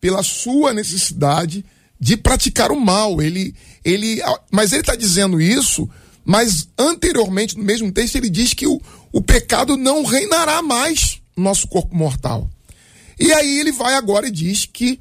[0.00, 1.64] pela sua necessidade
[1.98, 3.20] de praticar o mal.
[3.20, 5.88] Ele, ele, mas ele está dizendo isso,
[6.24, 8.80] mas anteriormente, no mesmo texto, ele diz que o,
[9.12, 12.50] o pecado não reinará mais no nosso corpo mortal.
[13.18, 15.00] E aí ele vai agora e diz que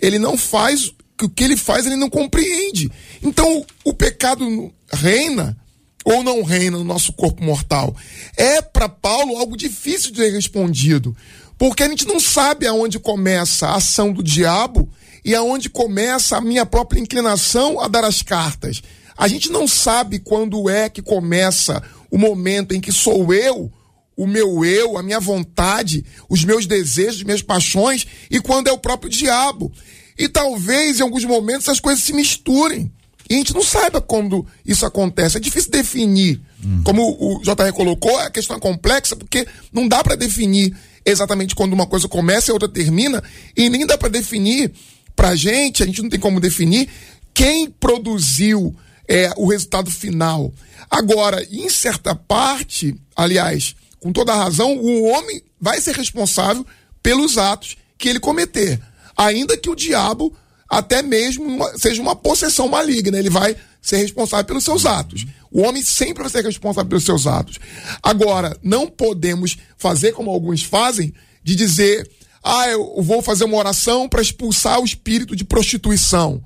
[0.00, 2.90] ele não faz, que o que ele faz ele não compreende.
[3.22, 5.56] Então o, pecado reina
[6.04, 7.94] ou não reina no nosso corpo mortal?
[8.36, 11.14] É para Paulo algo difícil de ser respondido.
[11.58, 14.88] Porque a gente não sabe aonde começa a ação do diabo
[15.24, 18.80] e aonde começa a minha própria inclinação a dar as cartas.
[19.16, 23.70] A gente não sabe quando é que começa o momento em que sou eu,
[24.16, 28.78] o meu eu, a minha vontade, os meus desejos, minhas paixões, e quando é o
[28.78, 29.72] próprio diabo.
[30.18, 32.90] E talvez em alguns momentos as coisas se misturem.
[33.30, 35.36] E a gente não saiba quando isso acontece.
[35.36, 36.40] É difícil definir.
[36.82, 41.72] Como o JR colocou, a questão é complexa porque não dá para definir exatamente quando
[41.72, 43.22] uma coisa começa e a outra termina,
[43.56, 44.72] e nem dá para definir
[45.16, 46.88] pra gente, a gente não tem como definir
[47.32, 48.74] quem produziu
[49.06, 50.52] é, o resultado final.
[50.90, 56.66] Agora, em certa parte, aliás, com toda a razão, o homem vai ser responsável
[57.02, 58.80] pelos atos que ele cometer.
[59.18, 60.32] Ainda que o diabo
[60.68, 65.26] até mesmo seja uma possessão maligna, ele vai ser responsável pelos seus atos.
[65.50, 67.58] O homem sempre vai ser responsável pelos seus atos.
[68.02, 72.08] Agora, não podemos fazer como alguns fazem, de dizer,
[72.44, 76.44] ah, eu vou fazer uma oração para expulsar o espírito de prostituição,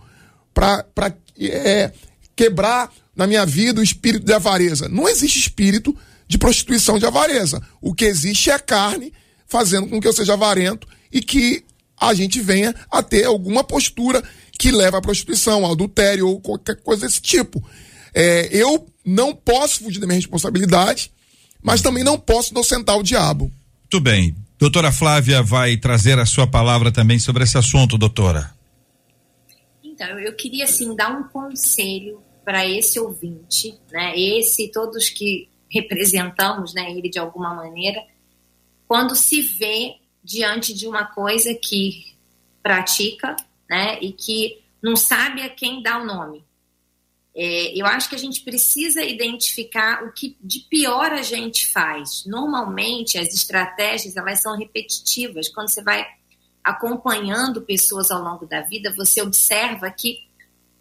[0.55, 0.87] para
[1.41, 1.93] é,
[2.37, 4.89] quebrar na minha vida o espírito de avareza.
[4.89, 5.97] Não existe espírito
[6.29, 7.61] de prostituição de avareza.
[7.81, 9.13] O que existe é carne
[9.47, 11.65] fazendo com que eu seja avarento e que
[12.09, 14.23] a gente venha a ter alguma postura
[14.59, 17.63] que leva à prostituição, ao adultério ou qualquer coisa desse tipo.
[18.15, 21.13] É, eu não posso fugir da minha responsabilidade,
[21.63, 23.51] mas também não posso inocentar o diabo.
[23.83, 24.35] Muito bem.
[24.59, 28.53] Doutora Flávia vai trazer a sua palavra também sobre esse assunto, doutora.
[29.83, 34.13] Então, eu queria assim dar um conselho para esse ouvinte, né?
[34.17, 38.03] Esse todos que representamos, né, ele de alguma maneira,
[38.87, 42.15] quando se vê diante de uma coisa que
[42.63, 43.35] pratica,
[43.69, 46.45] né, e que não sabe a quem dá o nome.
[47.35, 52.25] É, eu acho que a gente precisa identificar o que de pior a gente faz.
[52.27, 55.49] Normalmente, as estratégias elas são repetitivas.
[55.49, 56.07] Quando você vai
[56.63, 60.19] acompanhando pessoas ao longo da vida, você observa que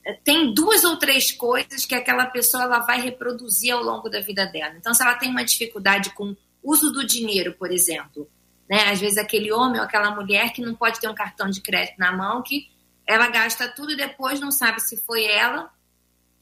[0.05, 4.19] é, tem duas ou três coisas que aquela pessoa ela vai reproduzir ao longo da
[4.19, 4.75] vida dela.
[4.77, 8.29] Então, se ela tem uma dificuldade com uso do dinheiro, por exemplo,
[8.71, 8.89] né?
[8.89, 11.99] Às vezes aquele homem ou aquela mulher que não pode ter um cartão de crédito
[11.99, 12.71] na mão, que
[13.05, 15.69] ela gasta tudo e depois não sabe se foi ela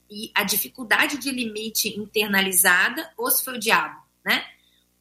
[0.07, 4.45] e a dificuldade de limite internalizada ou se foi o diabo, né?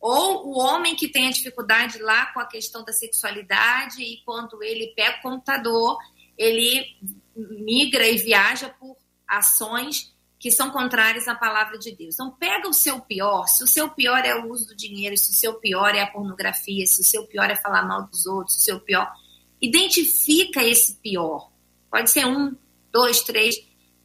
[0.01, 4.63] Ou o homem que tem a dificuldade lá com a questão da sexualidade e quando
[4.63, 5.99] ele pega o computador,
[6.39, 6.97] ele
[7.37, 12.15] migra e viaja por ações que são contrárias à palavra de Deus.
[12.15, 13.47] Então, pega o seu pior.
[13.49, 16.07] Se o seu pior é o uso do dinheiro, se o seu pior é a
[16.07, 19.13] pornografia, se o seu pior é falar mal dos outros, se o seu pior.
[19.61, 21.51] Identifica esse pior.
[21.91, 22.55] Pode ser um,
[22.93, 23.57] dois, três.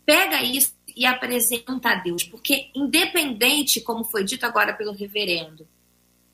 [0.04, 2.24] Pega isso e apresenta a Deus.
[2.24, 5.68] Porque, independente, como foi dito agora pelo reverendo,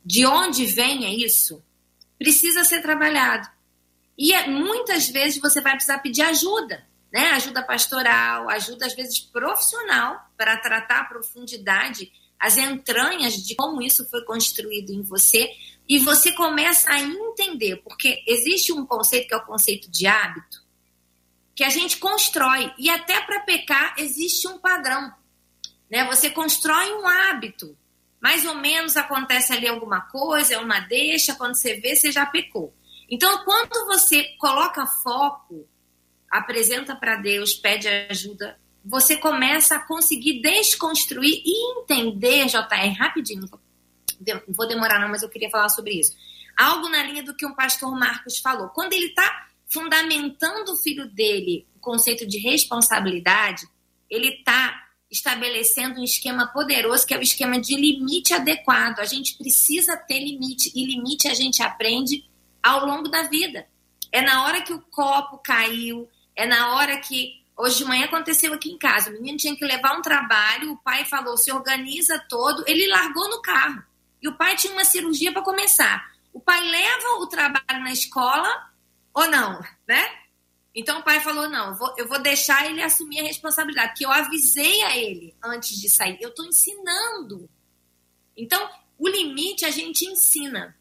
[0.06, 1.62] de onde venha isso,
[2.18, 3.50] precisa ser trabalhado.
[4.18, 7.32] E é, muitas vezes você vai precisar pedir ajuda né?
[7.32, 14.08] Ajuda pastoral, ajuda às vezes profissional para tratar a profundidade, as entranhas de como isso
[14.10, 15.52] foi construído em você
[15.88, 20.64] e você começa a entender, porque existe um conceito que é o conceito de hábito,
[21.56, 25.14] que a gente constrói e até para pecar existe um padrão,
[25.90, 26.06] né?
[26.06, 27.76] Você constrói um hábito,
[28.22, 32.26] mais ou menos acontece ali alguma coisa, é uma deixa, quando você vê, você já
[32.26, 32.74] pecou.
[33.10, 35.68] Então, quando você coloca foco
[36.30, 43.60] apresenta para Deus, pede ajuda, você começa a conseguir desconstruir e entender, JR, rapidinho, não
[44.48, 46.16] vou demorar não, mas eu queria falar sobre isso.
[46.58, 48.70] Algo na linha do que o pastor Marcos falou.
[48.70, 53.66] Quando ele está fundamentando o filho dele, o conceito de responsabilidade,
[54.10, 59.00] ele está estabelecendo um esquema poderoso que é o esquema de limite adequado.
[59.00, 62.26] A gente precisa ter limite e limite a gente aprende
[62.62, 63.68] ao longo da vida.
[64.12, 67.38] É na hora que o copo caiu, é na hora que.
[67.58, 69.10] Hoje de manhã aconteceu aqui em casa.
[69.10, 72.64] O menino tinha que levar um trabalho, o pai falou: se organiza todo.
[72.66, 73.84] Ele largou no carro.
[74.22, 76.10] E o pai tinha uma cirurgia para começar.
[76.32, 78.70] O pai leva o trabalho na escola
[79.14, 80.10] ou não, né?
[80.74, 84.82] Então o pai falou: não, eu vou, deixar ele assumir a responsabilidade, porque eu avisei
[84.84, 86.18] a ele antes de sair.
[86.22, 87.50] Eu estou ensinando.
[88.38, 90.74] Então, o limite a gente ensina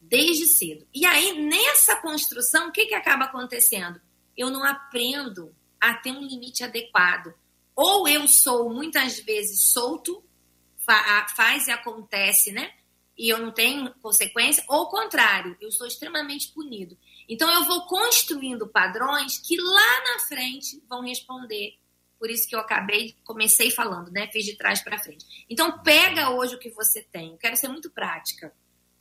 [0.00, 0.86] desde cedo.
[0.94, 4.00] E aí, nessa construção, o que, que acaba acontecendo?
[4.36, 7.34] Eu não aprendo a ter um limite adequado.
[7.76, 10.24] Ou eu sou muitas vezes solto,
[10.78, 12.72] fa faz e acontece, né?
[13.16, 16.96] E eu não tenho consequência, ou o contrário, eu sou extremamente punido.
[17.28, 21.78] Então eu vou construindo padrões que lá na frente vão responder.
[22.18, 24.28] Por isso que eu acabei, comecei falando, né?
[24.32, 25.44] Fiz de trás para frente.
[25.48, 27.32] Então pega hoje o que você tem.
[27.32, 28.52] Eu quero ser muito prática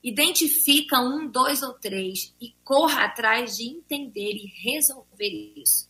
[0.04, 5.90] identifica um, dois ou três e corra atrás de entender e resolver isso.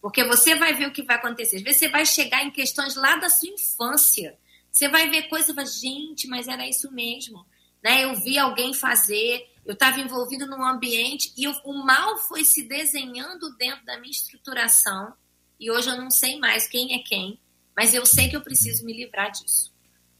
[0.00, 1.56] Porque você vai ver o que vai acontecer.
[1.56, 4.38] Às vezes você vai chegar em questões lá da sua infância.
[4.70, 7.44] Você vai ver coisas e vai, gente, mas era isso mesmo.
[7.82, 8.04] Né?
[8.04, 12.62] Eu vi alguém fazer, eu estava envolvido num ambiente e eu, o mal foi se
[12.68, 15.12] desenhando dentro da minha estruturação.
[15.58, 17.40] E hoje eu não sei mais quem é quem,
[17.74, 19.67] mas eu sei que eu preciso me livrar disso.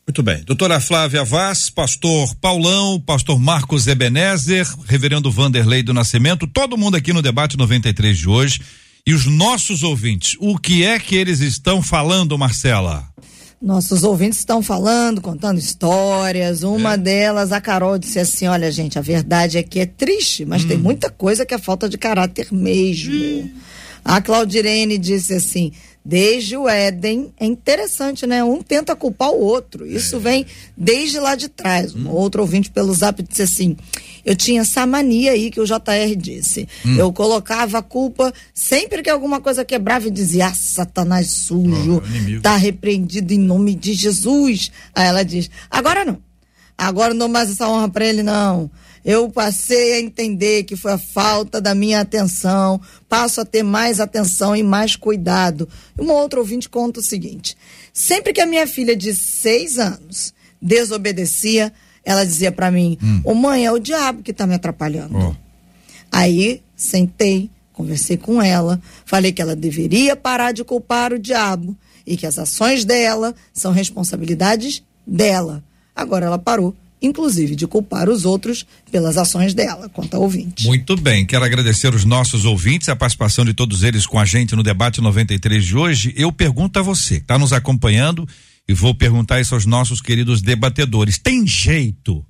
[0.08, 0.42] Muito bem.
[0.42, 7.12] Doutora Flávia Vaz, pastor Paulão, pastor Marcos Ebenezer, reverendo Vanderlei do Nascimento, todo mundo aqui
[7.12, 8.58] no debate 93 de hoje.
[9.06, 13.06] E os nossos ouvintes, o que é que eles estão falando, Marcela?
[13.60, 16.62] Nossos ouvintes estão falando, contando histórias.
[16.62, 16.96] Uma é.
[16.96, 20.68] delas, a Carol, disse assim: Olha, gente, a verdade é que é triste, mas hum.
[20.68, 23.12] tem muita coisa que é falta de caráter mesmo.
[23.14, 23.50] Hum.
[24.02, 25.70] A Claudirene disse assim:
[26.04, 27.32] desde o Éden.
[27.38, 28.42] É interessante, né?
[28.42, 29.86] Um tenta culpar o outro.
[29.86, 30.18] Isso é.
[30.18, 30.46] vem
[30.76, 31.94] desde lá de trás.
[31.94, 32.10] Um hum.
[32.10, 33.76] outro ouvinte pelo zap disse assim:
[34.24, 36.68] eu tinha essa mania aí que o JR disse.
[36.84, 36.96] Hum.
[36.96, 42.40] Eu colocava a culpa sempre que alguma coisa quebrava e dizia: ah, Satanás sujo, oh,
[42.40, 44.70] tá repreendido em nome de Jesus.
[44.94, 46.18] Aí ela diz: agora não.
[46.76, 48.70] Agora não dou mais essa honra para ele, não
[49.08, 52.78] Eu passei a entender que foi a falta da minha atenção,
[53.08, 55.66] passo a ter mais atenção e mais cuidado.
[55.98, 57.56] Uma outra ouvinte conta o seguinte:
[57.90, 61.72] sempre que a minha filha de seis anos desobedecia,
[62.04, 63.22] ela dizia para mim: Hum.
[63.24, 65.16] Ô mãe, é o diabo que tá me atrapalhando.
[65.16, 65.34] Ó.
[66.12, 71.74] Aí sentei, conversei com ela, falei que ela deveria parar de culpar o diabo
[72.06, 75.64] e que as ações dela são responsabilidades dela.
[75.96, 80.66] Agora ela parou, inclusive, de culpar os outros pelas ações dela, conta a ouvinte.
[80.66, 84.56] Muito bem, quero agradecer os nossos ouvintes, a participação de todos eles com a gente
[84.56, 86.12] no debate 93 de hoje.
[86.16, 88.26] Eu pergunto a você, que está nos acompanhando,
[88.68, 91.18] e vou perguntar isso aos nossos queridos debatedores.
[91.18, 92.24] Tem jeito?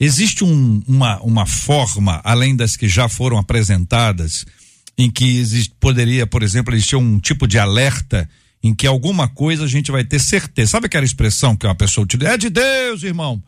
[0.00, 4.44] Existe um- uma, uma forma, além das que já foram apresentadas,
[4.98, 8.28] em que existe, poderia, por exemplo, existir um tipo de alerta
[8.62, 10.72] em que alguma coisa a gente vai ter certeza.
[10.72, 12.30] Sabe aquela expressão que uma pessoa utiliza?
[12.32, 13.42] É de Deus, irmão.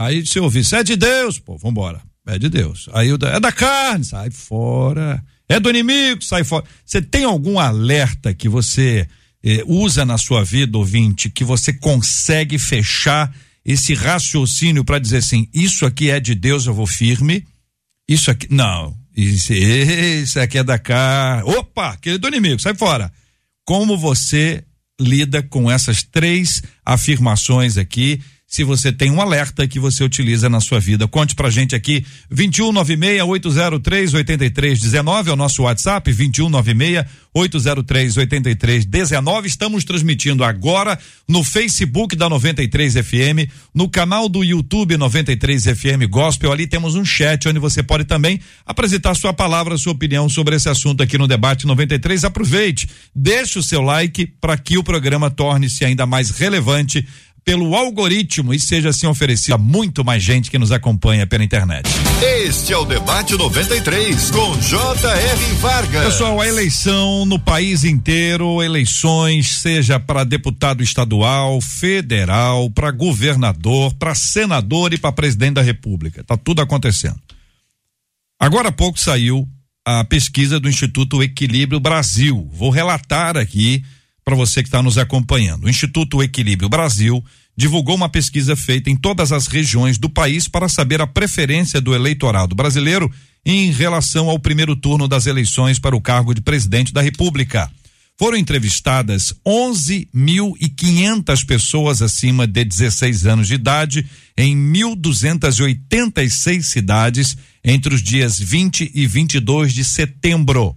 [0.00, 2.00] Aí se ouvir, "Isso é de Deus, pô, vambora.
[2.26, 2.88] É de Deus.
[2.92, 5.22] Aí é da carne, sai fora.
[5.48, 6.64] É do inimigo, sai fora.
[6.86, 9.06] Você tem algum alerta que você
[9.42, 13.34] eh, usa na sua vida, ouvinte, que você consegue fechar
[13.64, 17.44] esse raciocínio para dizer assim: isso aqui é de Deus, eu vou firme.
[18.08, 18.96] Isso aqui, não.
[19.16, 21.42] Isso, isso aqui é da carne.
[21.50, 23.12] Opa, aquele do inimigo, sai fora.
[23.64, 24.64] Como você
[25.00, 28.20] lida com essas três afirmações aqui?
[28.50, 32.04] Se você tem um alerta que você utiliza na sua vida, conte pra gente aqui
[32.34, 36.12] 2196-803-8319 é o nosso WhatsApp
[37.32, 39.44] 2196-803-8319.
[39.44, 40.98] Estamos transmitindo agora
[41.28, 46.50] no Facebook da 93 FM, no canal do YouTube 93 FM Gospel.
[46.50, 50.68] Ali temos um chat onde você pode também apresentar sua palavra, sua opinião sobre esse
[50.68, 52.24] assunto aqui no debate 93.
[52.24, 57.06] Aproveite, deixe o seu like para que o programa torne-se ainda mais relevante
[57.50, 61.90] pelo algoritmo e seja assim oferecido a muito mais gente que nos acompanha pela internet.
[62.44, 65.54] Este é o Debate 93, com J.R.
[65.54, 66.04] Vargas.
[66.04, 74.14] Pessoal, a eleição no país inteiro, eleições, seja para deputado estadual, federal, para governador, para
[74.14, 76.22] senador e para presidente da República.
[76.22, 77.18] Tá tudo acontecendo.
[78.38, 79.44] Agora há pouco saiu
[79.84, 82.48] a pesquisa do Instituto Equilíbrio Brasil.
[82.52, 83.82] Vou relatar aqui
[84.24, 85.64] para você que está nos acompanhando.
[85.64, 87.24] O Instituto Equilíbrio Brasil
[87.60, 91.94] divulgou uma pesquisa feita em todas as regiões do país para saber a preferência do
[91.94, 93.12] eleitorado brasileiro
[93.44, 97.70] em relação ao primeiro turno das eleições para o cargo de presidente da República.
[98.18, 104.06] Foram entrevistadas 11.500 pessoas acima de 16 anos de idade
[104.38, 110.74] em 1.286 cidades entre os dias 20 e 22 de setembro.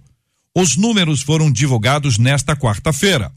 [0.54, 3.32] Os números foram divulgados nesta quarta-feira.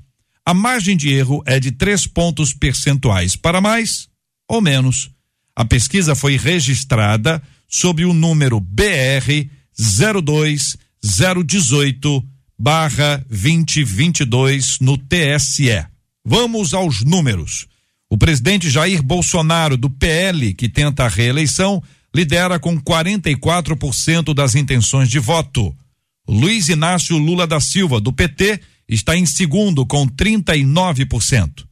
[0.47, 4.07] A margem de erro é de três pontos percentuais para mais
[4.47, 5.11] ou menos.
[5.53, 12.25] A pesquisa foi registrada sob o número BR 02018
[12.57, 15.85] barra 2022 no TSE.
[16.23, 17.67] Vamos aos números.
[18.09, 21.83] O presidente Jair Bolsonaro, do PL, que tenta a reeleição,
[22.15, 25.75] lidera com 44% das intenções de voto.
[26.25, 31.65] Luiz Inácio Lula da Silva, do PT, está em segundo com 39%.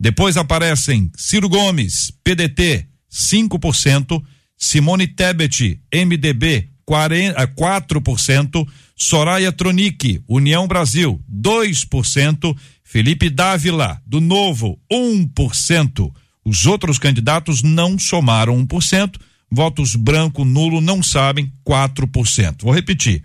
[0.00, 4.22] Depois aparecem Ciro Gomes, PDT, 5%,
[4.56, 16.12] Simone Tebet, MDB, 40, 4%, Soraya Tronic, União Brasil, 2%, Felipe Dávila, do Novo, 1%.
[16.44, 19.16] Os outros candidatos não somaram 1%,
[19.50, 22.62] votos branco, nulo, não sabem, 4%.
[22.62, 23.22] Vou repetir.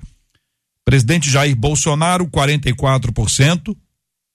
[0.88, 3.76] Presidente Jair Bolsonaro, 44%.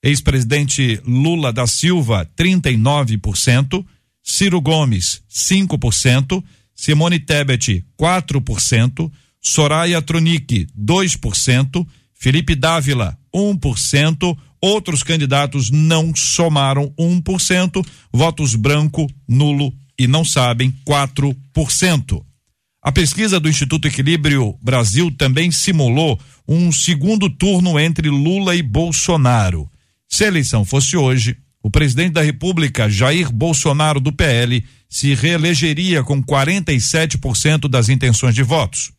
[0.02, 3.82] Ex-presidente Lula da Silva, 39%.
[4.22, 6.44] Ciro Gomes, 5%.
[6.74, 9.10] Simone Tebet, 4%.
[9.40, 11.86] Soraya Tronic, 2%.
[12.12, 14.36] Felipe Dávila, 1%.
[14.60, 17.82] Outros candidatos não somaram 1%.
[18.12, 22.22] Votos branco, nulo e não sabem, 4%.
[22.82, 26.18] A pesquisa do Instituto Equilíbrio Brasil também simulou
[26.48, 29.70] um segundo turno entre Lula e Bolsonaro.
[30.08, 36.02] Se a eleição fosse hoje, o presidente da República, Jair Bolsonaro, do PL, se reelegeria
[36.02, 38.90] com 47% das intenções de votos.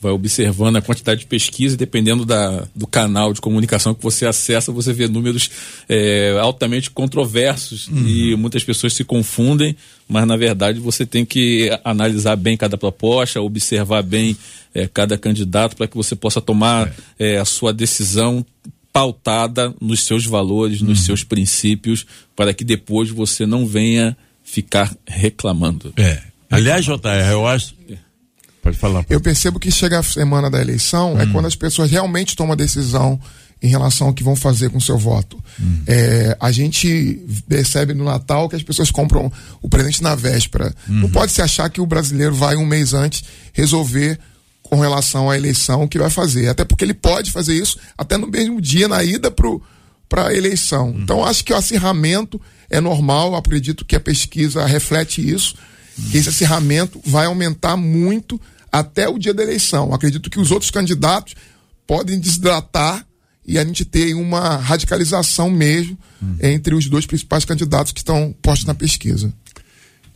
[0.00, 4.24] vai observando a quantidade de pesquisa, e dependendo da, do canal de comunicação que você
[4.24, 5.50] acessa, você vê números
[5.86, 9.76] é, altamente controversos e muitas pessoas se confundem,
[10.12, 14.36] mas na verdade você tem que analisar bem cada proposta, observar bem
[14.74, 18.44] é, cada candidato para que você possa tomar é, a sua decisão
[18.92, 22.04] pautada nos seus valores, nos seus princípios,
[22.36, 25.94] para que depois você não venha ficar reclamando.
[25.96, 26.20] É.
[26.50, 27.74] Aliás, JR, eu acho.
[28.60, 29.04] Pode falar.
[29.08, 32.56] Eu percebo que chega a semana da eleição é quando as pessoas realmente tomam a
[32.56, 33.18] decisão
[33.62, 35.42] em relação ao que vão fazer com o seu voto.
[35.86, 40.74] É, a gente percebe no Natal que as pessoas compram o presente na véspera.
[40.88, 44.18] Não pode se achar que o brasileiro vai um mês antes resolver
[44.62, 46.48] com relação à eleição o que vai fazer.
[46.48, 50.94] Até porque ele pode fazer isso até no mesmo dia, na ida para a eleição.
[50.98, 55.54] Então, acho que o acirramento é normal, acredito que a pesquisa reflete isso,
[56.10, 58.40] que esse acirramento vai aumentar muito
[58.72, 59.92] até o dia da eleição.
[59.92, 61.34] Acredito que os outros candidatos
[61.86, 63.06] podem desidratar
[63.46, 65.98] e a gente ter uma radicalização mesmo
[66.40, 69.32] entre os dois principais candidatos que estão postos na pesquisa.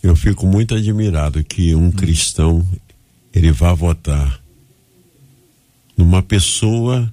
[0.02, 2.66] Eu fico muito admirado que um cristão
[3.34, 4.40] ele vá votar
[5.96, 7.12] numa pessoa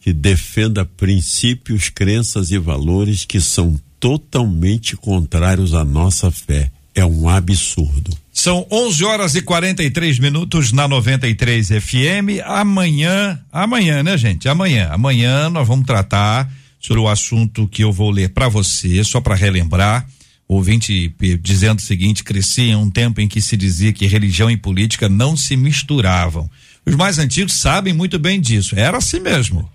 [0.00, 6.70] que defenda princípios, crenças e valores que são totalmente contrários à nossa fé.
[7.00, 8.14] É um absurdo.
[8.30, 12.44] São 11 horas e 43 minutos na 93 FM.
[12.44, 14.46] Amanhã, amanhã, né, gente?
[14.50, 19.18] Amanhã, amanhã nós vamos tratar sobre o assunto que eu vou ler para você, só
[19.18, 20.06] para relembrar.
[20.46, 24.56] Ouvinte dizendo o seguinte: cresci em um tempo em que se dizia que religião e
[24.58, 26.50] política não se misturavam.
[26.84, 28.78] Os mais antigos sabem muito bem disso.
[28.78, 29.66] Era assim mesmo.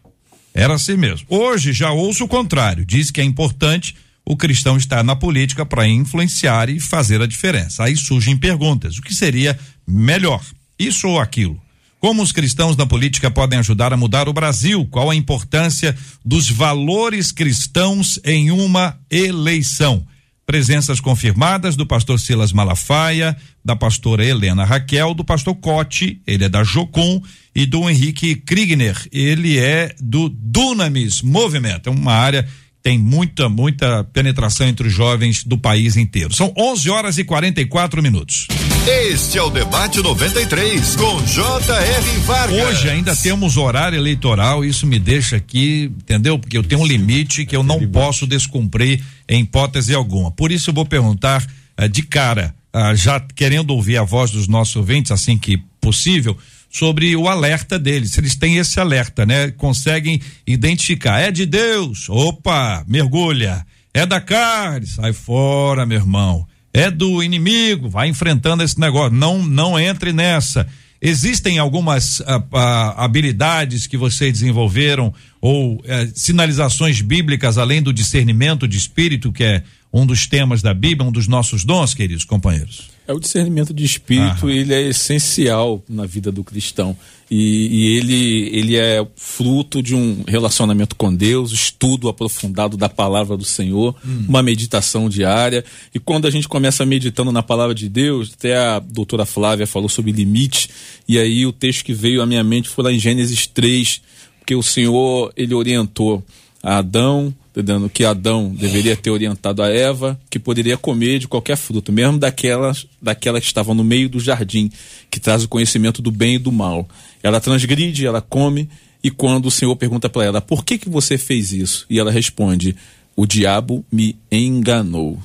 [0.54, 1.26] Era assim mesmo.
[1.28, 2.86] Hoje já ouço o contrário.
[2.86, 3.96] Diz que é importante
[4.26, 7.84] o cristão estar na política para influenciar e fazer a diferença.
[7.84, 9.58] Aí surgem perguntas: o que seria
[9.88, 10.42] melhor?
[10.80, 11.62] Isso ou aquilo?
[12.00, 14.86] Como os cristãos na política podem ajudar a mudar o Brasil?
[14.92, 20.06] Qual a importância dos valores cristãos em uma eleição?
[20.46, 26.50] Presenças confirmadas do pastor Silas Malafaia, da pastora Helena Raquel, do pastor Cote, ele é
[26.50, 27.20] da Jocum,
[27.56, 32.48] e do Henrique Kriegner, ele é do Dunamis Movimento, é uma área
[32.86, 36.32] tem muita, muita penetração entre os jovens do país inteiro.
[36.36, 38.46] São 11 horas e 44 minutos.
[38.88, 42.20] Este é o Debate 93, com J.R.
[42.20, 42.68] Vargas.
[42.68, 46.38] Hoje ainda temos horário eleitoral, isso me deixa aqui, entendeu?
[46.38, 50.30] Porque eu tenho um limite que eu não posso descumprir em hipótese alguma.
[50.30, 51.44] Por isso eu vou perguntar
[51.78, 56.38] eh, de cara, ah, já querendo ouvir a voz dos nossos ouvintes assim que possível,
[56.76, 59.50] sobre o alerta deles, eles têm esse alerta, né?
[59.52, 66.46] Conseguem identificar, é de Deus, opa, mergulha, é da carne, sai fora, meu irmão.
[66.74, 70.68] É do inimigo, vai enfrentando esse negócio, não não entre nessa.
[71.02, 78.68] Existem algumas ah, ah, habilidades que vocês desenvolveram ou eh, sinalizações bíblicas além do discernimento
[78.68, 79.64] de espírito, que é
[79.94, 82.95] um dos temas da Bíblia, um dos nossos dons, queridos companheiros?
[83.08, 84.52] É o discernimento de espírito, Aham.
[84.52, 86.98] ele é essencial na vida do cristão.
[87.30, 93.38] E, e ele, ele é fruto de um relacionamento com Deus, estudo aprofundado da palavra
[93.38, 93.96] do Senhor,
[94.28, 95.64] uma meditação diária.
[95.94, 99.90] E quando a gente começa meditando na palavra de Deus, até a doutora Flávia falou
[99.90, 100.70] sobre limite,
[101.08, 104.02] e aí o texto que veio à minha mente foi lá em Gênesis 3,
[104.40, 106.24] porque o Senhor, ele orientou
[106.62, 111.56] a Adão, entendendo que Adão deveria ter orientado a Eva que poderia comer de qualquer
[111.56, 114.70] fruto, mesmo daquelas, daquela que estava no meio do jardim,
[115.10, 116.88] que traz o conhecimento do bem e do mal.
[117.24, 118.70] Ela transgride, ela come,
[119.02, 121.86] e quando o Senhor pergunta para ela, por que que você fez isso?
[121.90, 122.76] E ela responde,
[123.16, 125.18] o diabo me enganou.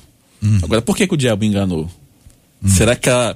[0.63, 1.91] Agora, por que que o diabo enganou?
[2.65, 3.35] Será que a,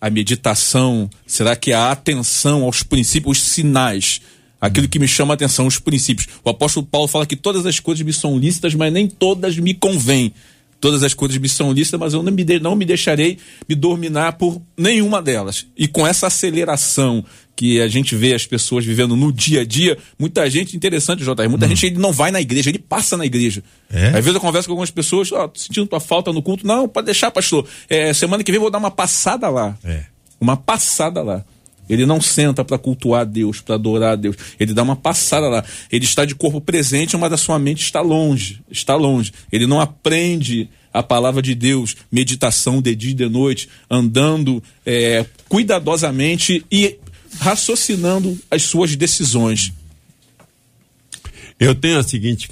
[0.00, 4.20] a meditação, será que a atenção aos princípios, os sinais,
[4.66, 6.28] aquilo que me chama a atenção, os princípios.
[6.44, 9.74] O apóstolo Paulo fala que todas as coisas me são lícitas, mas nem todas me
[9.74, 10.32] convêm.
[10.80, 13.74] Todas as coisas me são lícitas, mas eu não me, de- não me deixarei me
[13.74, 15.66] dominar por nenhuma delas.
[15.76, 17.24] E com essa aceleração
[17.56, 21.48] que a gente vê as pessoas vivendo no dia a dia, muita gente, interessante, JR,
[21.48, 23.62] muita gente ele não vai na igreja, ele passa na igreja.
[23.90, 24.08] É?
[24.08, 26.66] Às vezes eu converso com algumas pessoas, ó, tô sentindo tua falta no culto.
[26.66, 27.66] Não, pode deixar, pastor.
[27.88, 30.04] É, semana que vem eu vou dar uma passada lá É.
[30.40, 31.44] uma passada lá.
[31.88, 34.36] Ele não senta para cultuar Deus, para adorar Deus.
[34.58, 35.64] Ele dá uma passada lá.
[35.90, 38.62] Ele está de corpo presente, mas a sua mente está longe.
[38.70, 39.32] Está longe.
[39.52, 45.26] Ele não aprende a palavra de Deus, meditação de dia e de noite, andando é,
[45.48, 46.98] cuidadosamente e
[47.38, 49.72] raciocinando as suas decisões.
[51.58, 52.48] Eu tenho a seguinte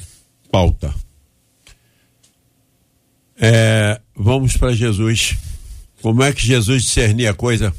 [0.51, 0.95] pauta.
[3.37, 5.37] É, vamos para Jesus.
[6.01, 7.73] Como é que Jesus discernia a coisa?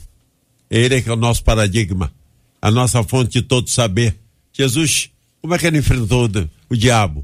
[0.75, 2.11] Ele é que é o nosso paradigma,
[2.59, 4.19] a nossa fonte de todo saber.
[4.51, 6.27] Jesus, como é que ele enfrentou
[6.67, 7.23] o diabo?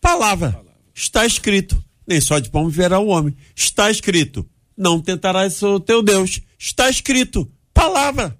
[0.00, 0.62] Palavra.
[0.94, 1.82] Está escrito.
[2.06, 3.34] Nem só de pão viverá o homem.
[3.56, 4.48] Está escrito.
[4.76, 6.40] Não tentarás o teu Deus.
[6.56, 7.50] Está escrito.
[7.72, 8.38] Palavra.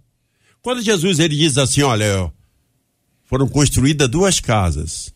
[0.63, 2.33] Quando Jesus ele diz assim, olha,
[3.25, 5.13] foram construídas duas casas.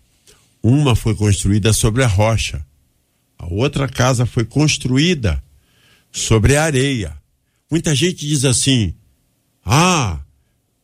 [0.61, 2.67] Uma foi construída sobre a rocha.
[3.39, 5.41] A outra casa foi construída
[6.11, 7.17] sobre a areia.
[7.71, 8.95] Muita gente diz assim:
[9.71, 10.21] ah,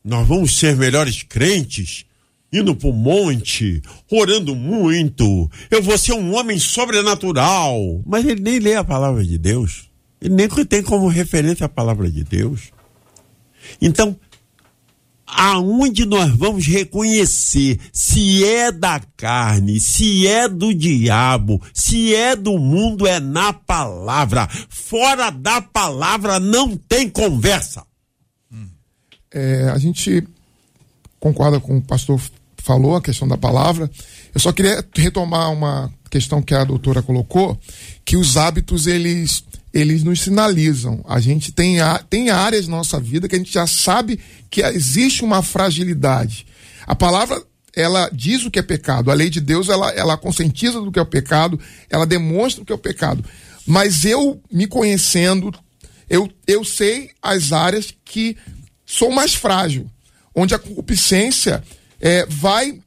[0.04, 2.04] nós vamos ser melhores crentes,
[2.52, 3.80] indo para o monte,
[4.10, 5.50] orando muito.
[5.70, 8.02] Eu vou ser um homem sobrenatural.
[8.04, 9.88] Mas ele nem lê a palavra de Deus.
[10.20, 12.72] Ele nem tem como referência a palavra de Deus.
[13.80, 14.14] Então,
[15.26, 22.58] aonde nós vamos reconhecer se é da carne, se é do diabo, se é do
[22.58, 24.46] mundo, é na palavra.
[24.68, 27.82] Fora da palavra não tem conversa.
[29.34, 30.26] É, a gente
[31.18, 32.20] concorda com o pastor
[32.64, 33.90] falou, a questão da palavra.
[34.34, 37.60] Eu só queria retomar uma questão que a doutora colocou,
[38.04, 41.04] que os hábitos, eles eles nos sinalizam.
[41.06, 41.78] A gente tem,
[42.08, 46.46] tem áreas na nossa vida que a gente já sabe que existe uma fragilidade.
[46.86, 47.42] A palavra,
[47.74, 49.10] ela diz o que é pecado.
[49.10, 51.58] A lei de Deus, ela, ela conscientiza do que é o pecado,
[51.90, 53.24] ela demonstra o que é o pecado.
[53.66, 55.52] Mas eu, me conhecendo,
[56.08, 58.36] eu, eu sei as áreas que
[58.94, 59.90] sou mais frágil,
[60.34, 61.62] onde a concupiscência
[62.00, 62.78] é, vai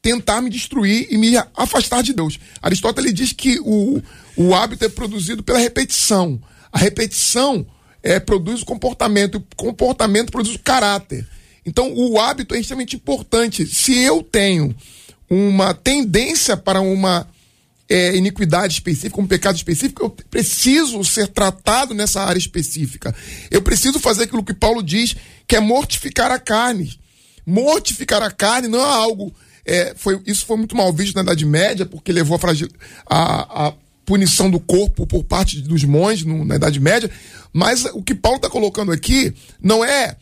[0.00, 2.38] tentar me destruir e me afastar de Deus.
[2.60, 4.02] Aristóteles diz que o,
[4.36, 6.40] o hábito é produzido pela repetição.
[6.72, 7.64] A repetição
[8.02, 11.28] é, produz o comportamento, o comportamento produz o caráter.
[11.64, 13.64] Então, o hábito é extremamente importante.
[13.64, 14.74] Se eu tenho
[15.30, 17.28] uma tendência para uma
[17.88, 23.14] é, iniquidade específica, um pecado específico, eu preciso ser tratado nessa área específica.
[23.50, 25.14] Eu preciso fazer aquilo que Paulo diz,
[25.52, 26.98] que é mortificar a carne.
[27.44, 29.34] Mortificar a carne não é algo.
[29.66, 32.70] É, foi, isso foi muito mal visto na Idade Média, porque levou a, fragil,
[33.04, 33.74] a, a
[34.06, 37.10] punição do corpo por parte dos monges no, na Idade Média,
[37.52, 40.16] mas o que Paulo está colocando aqui não é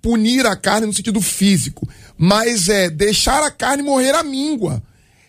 [0.00, 4.80] punir a carne no sentido físico, mas é deixar a carne morrer à míngua.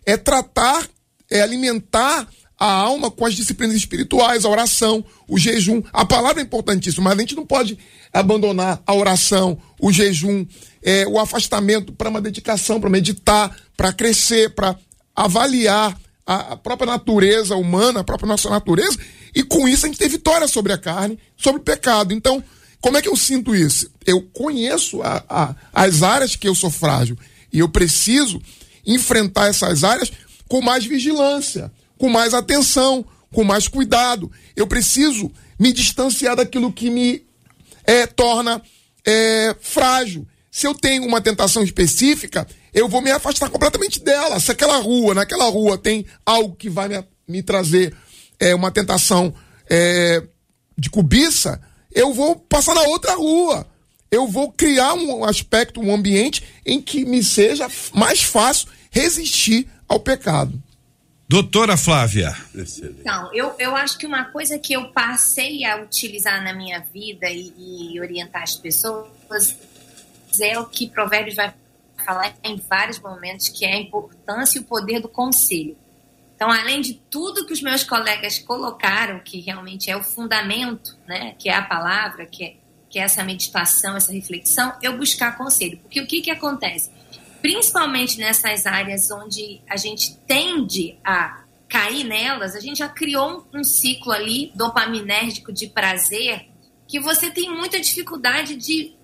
[0.05, 0.87] É tratar,
[1.31, 2.27] é alimentar
[2.59, 5.81] a alma com as disciplinas espirituais, a oração, o jejum.
[5.93, 7.77] A palavra é importantíssima, mas a gente não pode
[8.11, 10.45] abandonar a oração, o jejum,
[10.81, 14.75] é, o afastamento para uma dedicação, para meditar, para crescer, para
[15.15, 18.97] avaliar a, própria natureza humana, a própria nossa natureza,
[19.33, 22.13] e com isso a gente tem vitória sobre a carne, sobre o pecado.
[22.13, 22.43] Então,
[22.81, 23.89] como é que eu sinto isso?
[24.05, 27.17] Eu conheço a, a, as áreas que eu sou frágil
[27.51, 28.41] e eu preciso
[28.85, 30.11] enfrentar essas áreas
[30.47, 34.31] com mais vigilância, com mais atenção, com mais cuidado.
[34.55, 37.23] Eu preciso me distanciar daquilo que me
[37.83, 38.61] é, torna
[39.05, 40.27] é, frágil.
[40.51, 44.39] Se eu tenho uma tentação específica, eu vou me afastar completamente dela.
[44.39, 47.95] Se aquela rua, naquela rua tem algo que vai me, me trazer
[48.39, 49.33] é, uma tentação
[49.69, 50.23] é,
[50.77, 53.67] de cobiça, eu vou passar na outra rua.
[54.09, 59.99] Eu vou criar um aspecto, um ambiente em que me seja mais fácil resistir ao
[59.99, 60.61] pecado.
[61.29, 62.33] Doutora Flávia.
[62.55, 67.29] Então, eu, eu acho que uma coisa que eu passei a utilizar na minha vida
[67.29, 69.57] e, e orientar as pessoas
[70.39, 71.53] é o que Provérbios vai
[72.05, 75.75] falar em vários momentos, que é a importância e o poder do conselho.
[76.33, 81.35] Então, além de tudo que os meus colegas colocaram, que realmente é o fundamento, né,
[81.37, 82.55] que é a palavra, que é,
[82.89, 85.77] que é essa meditação, essa reflexão, eu buscar conselho.
[85.79, 86.89] Porque o que, que acontece?
[87.41, 93.59] Principalmente nessas áreas onde a gente tende a cair nelas, a gente já criou um,
[93.59, 96.47] um ciclo ali dopaminérgico de prazer
[96.87, 98.95] que você tem muita dificuldade de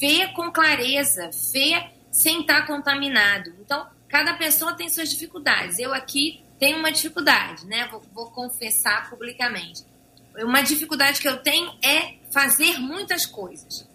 [0.00, 3.52] ver com clareza, ver sem estar contaminado.
[3.60, 5.78] Então, cada pessoa tem suas dificuldades.
[5.78, 7.88] Eu aqui tenho uma dificuldade, né?
[7.90, 9.84] Vou, vou confessar publicamente.
[10.38, 13.88] Uma dificuldade que eu tenho é fazer muitas coisas.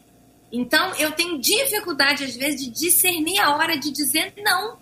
[0.52, 4.78] Então, eu tenho dificuldade, às vezes, de discernir a hora de dizer não.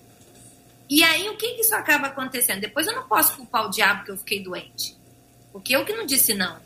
[0.90, 2.62] E aí, o que, que isso acaba acontecendo?
[2.62, 4.96] Depois eu não posso culpar o diabo que eu fiquei doente.
[5.52, 6.60] Porque eu que não disse não.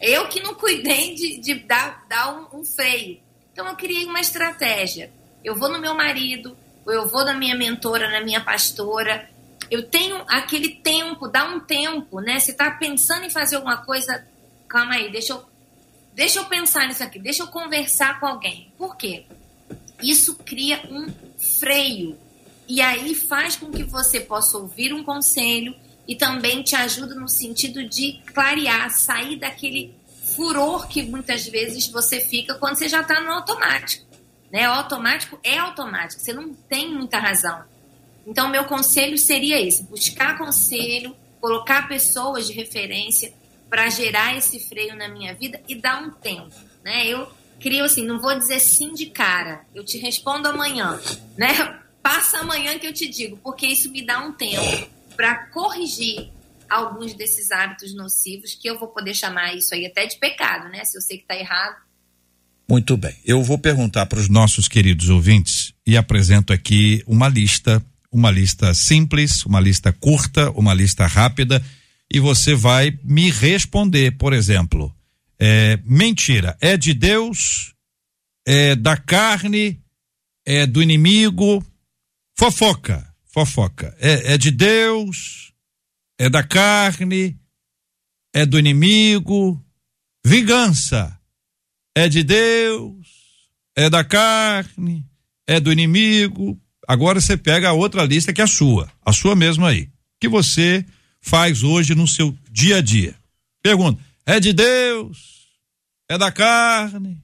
[0.00, 3.20] Eu que não cuidei de, de dar, dar um, um freio.
[3.52, 5.10] Então eu criei uma estratégia.
[5.44, 9.28] Eu vou no meu marido, ou eu vou na minha mentora, na minha pastora.
[9.70, 12.38] Eu tenho aquele tempo, dá um tempo, né?
[12.38, 14.26] Você está pensando em fazer alguma coisa,
[14.68, 15.44] calma aí, deixa eu,
[16.18, 18.72] deixa eu pensar nisso aqui, deixa eu conversar com alguém.
[18.76, 19.24] Por quê?
[20.02, 21.06] Isso cria um
[21.60, 22.18] freio.
[22.66, 25.76] E aí faz com que você possa ouvir um conselho
[26.08, 29.94] e também te ajuda no sentido de clarear, sair daquele
[30.34, 34.04] furor que muitas vezes você fica quando você já está no automático.
[34.50, 34.68] Né?
[34.68, 37.62] O automático é automático, você não tem muita razão.
[38.26, 43.32] Então, meu conselho seria esse: buscar conselho, colocar pessoas de referência
[43.68, 46.54] para gerar esse freio na minha vida e dar um tempo.
[46.84, 47.06] Né?
[47.06, 47.28] Eu
[47.60, 50.98] crio assim, não vou dizer sim de cara, eu te respondo amanhã,
[51.36, 51.80] né?
[52.02, 56.30] Passa amanhã que eu te digo, porque isso me dá um tempo para corrigir
[56.70, 60.84] alguns desses hábitos nocivos que eu vou poder chamar isso aí até de pecado, né?
[60.84, 61.76] Se eu sei que está errado.
[62.68, 63.14] Muito bem.
[63.24, 68.72] Eu vou perguntar para os nossos queridos ouvintes e apresento aqui uma lista, uma lista
[68.74, 71.62] simples, uma lista curta, uma lista rápida
[72.12, 74.94] e você vai me responder, por exemplo,
[75.38, 77.74] é, mentira, é de Deus,
[78.46, 79.80] é da carne,
[80.44, 81.64] é do inimigo,
[82.36, 85.52] fofoca, fofoca, é, é de Deus,
[86.18, 87.38] é da carne,
[88.34, 89.62] é do inimigo,
[90.24, 91.18] vingança,
[91.94, 93.06] é de Deus,
[93.76, 95.06] é da carne,
[95.46, 96.60] é do inimigo.
[96.86, 99.90] Agora você pega a outra lista que é a sua, a sua mesma aí,
[100.20, 100.84] que você
[101.20, 103.14] faz hoje no seu dia a dia.
[103.62, 105.46] Pergunta: é de Deus,
[106.08, 107.22] é da carne,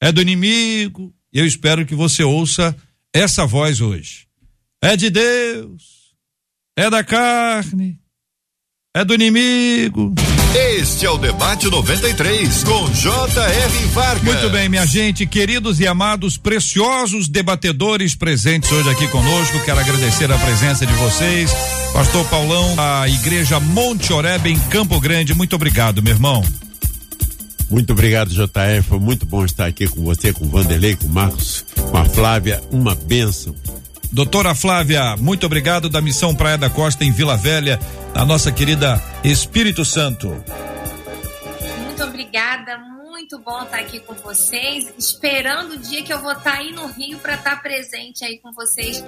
[0.00, 1.14] é do inimigo?
[1.32, 2.76] Eu espero que você ouça
[3.12, 4.26] essa voz hoje.
[4.82, 6.14] É de Deus,
[6.76, 7.98] é da carne,
[8.94, 10.14] é do inimigo.
[10.54, 13.86] Este é o Debate 93, com J.R.
[13.86, 14.22] Vargas.
[14.22, 19.58] Muito bem, minha gente, queridos e amados, preciosos debatedores presentes hoje aqui conosco.
[19.64, 21.50] Quero agradecer a presença de vocês.
[21.94, 25.34] Pastor Paulão, a Igreja Monte Oreb em Campo Grande.
[25.34, 26.44] Muito obrigado, meu irmão.
[27.70, 28.82] Muito obrigado, JR.
[28.86, 32.04] Foi muito bom estar aqui com você, com o Vanderlei, com o Marcos, com a
[32.04, 32.62] Flávia.
[32.70, 33.54] Uma bênção.
[34.12, 37.80] Doutora Flávia, muito obrigado da Missão Praia da Costa em Vila Velha,
[38.14, 40.28] a nossa querida Espírito Santo.
[41.82, 46.58] Muito obrigada, muito bom estar aqui com vocês, esperando o dia que eu vou estar
[46.58, 49.02] aí no Rio para estar presente aí com vocês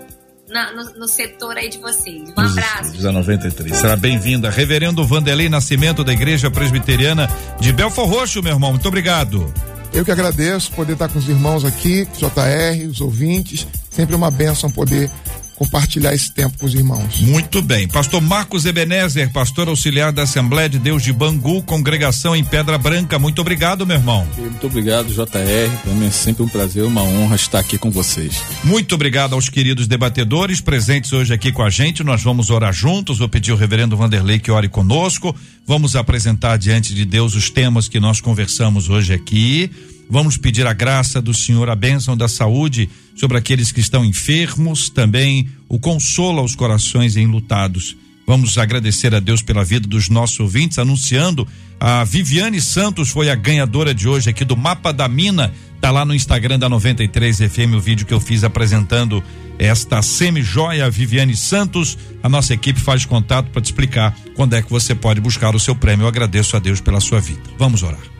[0.48, 2.22] na, no, no, setor aí de vocês.
[2.30, 3.12] Um abraço.
[3.12, 3.76] 93.
[3.76, 4.48] Será bem-vinda.
[4.48, 7.28] Reverendo Vanderlei Nascimento da Igreja Presbiteriana
[7.60, 8.70] de Belfor Roxo, meu irmão.
[8.70, 9.52] Muito obrigado.
[9.94, 13.64] Eu que agradeço poder estar com os irmãos aqui, JR, os ouvintes.
[13.88, 15.08] Sempre uma bênção poder
[15.54, 17.20] compartilhar esse tempo com os irmãos.
[17.20, 17.88] Muito bem.
[17.88, 23.18] Pastor Marcos Ebenezer, pastor auxiliar da Assembleia de Deus de Bangu, congregação em Pedra Branca.
[23.18, 24.26] Muito obrigado, meu irmão.
[24.36, 25.76] Muito obrigado, JR.
[25.82, 28.42] Para mim é sempre um prazer, uma honra estar aqui com vocês.
[28.62, 32.02] Muito obrigado aos queridos debatedores presentes hoje aqui com a gente.
[32.02, 33.18] Nós vamos orar juntos.
[33.18, 35.34] Vou pedir ao reverendo Vanderlei que ore conosco.
[35.66, 39.70] Vamos apresentar diante de Deus os temas que nós conversamos hoje aqui.
[40.08, 44.88] Vamos pedir a graça do Senhor, a bênção da saúde sobre aqueles que estão enfermos,
[44.88, 47.96] também o consolo aos corações enlutados.
[48.26, 51.46] Vamos agradecer a Deus pela vida dos nossos ouvintes, anunciando
[51.78, 55.52] a Viviane Santos foi a ganhadora de hoje aqui do Mapa da Mina.
[55.80, 59.22] Tá lá no Instagram da 93 FM o vídeo que eu fiz apresentando
[59.58, 61.98] esta semi-joia Viviane Santos.
[62.22, 65.60] A nossa equipe faz contato para te explicar quando é que você pode buscar o
[65.60, 66.04] seu prêmio.
[66.04, 67.42] Eu agradeço a Deus pela sua vida.
[67.58, 68.13] Vamos orar.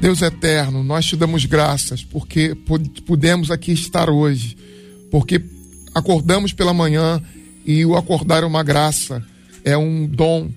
[0.00, 2.56] Deus eterno, nós te damos graças porque
[3.04, 4.56] pudemos aqui estar hoje,
[5.10, 5.42] porque
[5.94, 7.22] acordamos pela manhã
[7.66, 9.22] e o acordar é uma graça,
[9.62, 10.48] é um dom.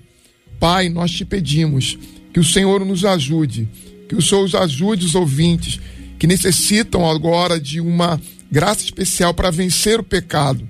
[0.58, 1.98] Pai, nós te pedimos
[2.32, 3.68] que o Senhor nos ajude,
[4.08, 5.78] que o Senhor ajude os ouvintes
[6.18, 8.18] que necessitam agora de uma
[8.50, 10.66] graça especial para vencer o pecado,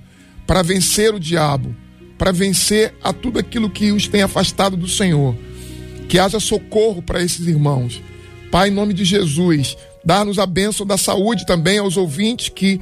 [0.49, 1.73] para vencer o diabo,
[2.19, 5.37] para vencer a tudo aquilo que os tem afastado do Senhor.
[6.09, 8.03] Que haja socorro para esses irmãos
[8.55, 12.81] Pai, em nome de Jesus, dá-nos a bênção da saúde também aos ouvintes que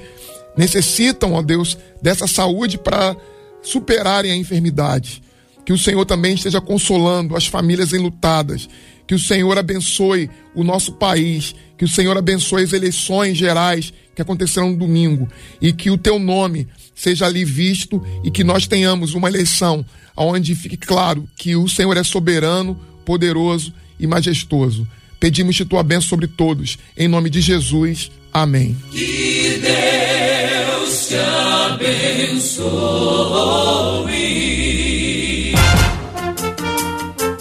[0.54, 3.16] necessitam, ó Deus, dessa saúde para
[3.62, 5.22] superarem a enfermidade.
[5.64, 8.68] Que o Senhor também esteja consolando as famílias enlutadas.
[9.06, 11.54] Que o Senhor abençoe o nosso país.
[11.78, 15.26] Que o Senhor abençoe as eleições gerais que acontecerão no domingo.
[15.58, 20.54] E que o teu nome seja ali visto e que nós tenhamos uma eleição onde
[20.54, 24.86] fique claro que o Senhor é soberano, poderoso e majestoso.
[25.22, 26.76] Pedimos-te tua bênção sobre todos.
[26.96, 28.10] Em nome de Jesus.
[28.32, 28.76] Amém.
[28.90, 31.14] Que Deus te
[31.64, 32.64] abençoe.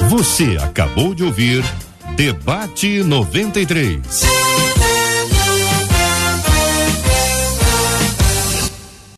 [0.10, 1.64] Você acabou de ouvir
[2.16, 3.98] Debate 93.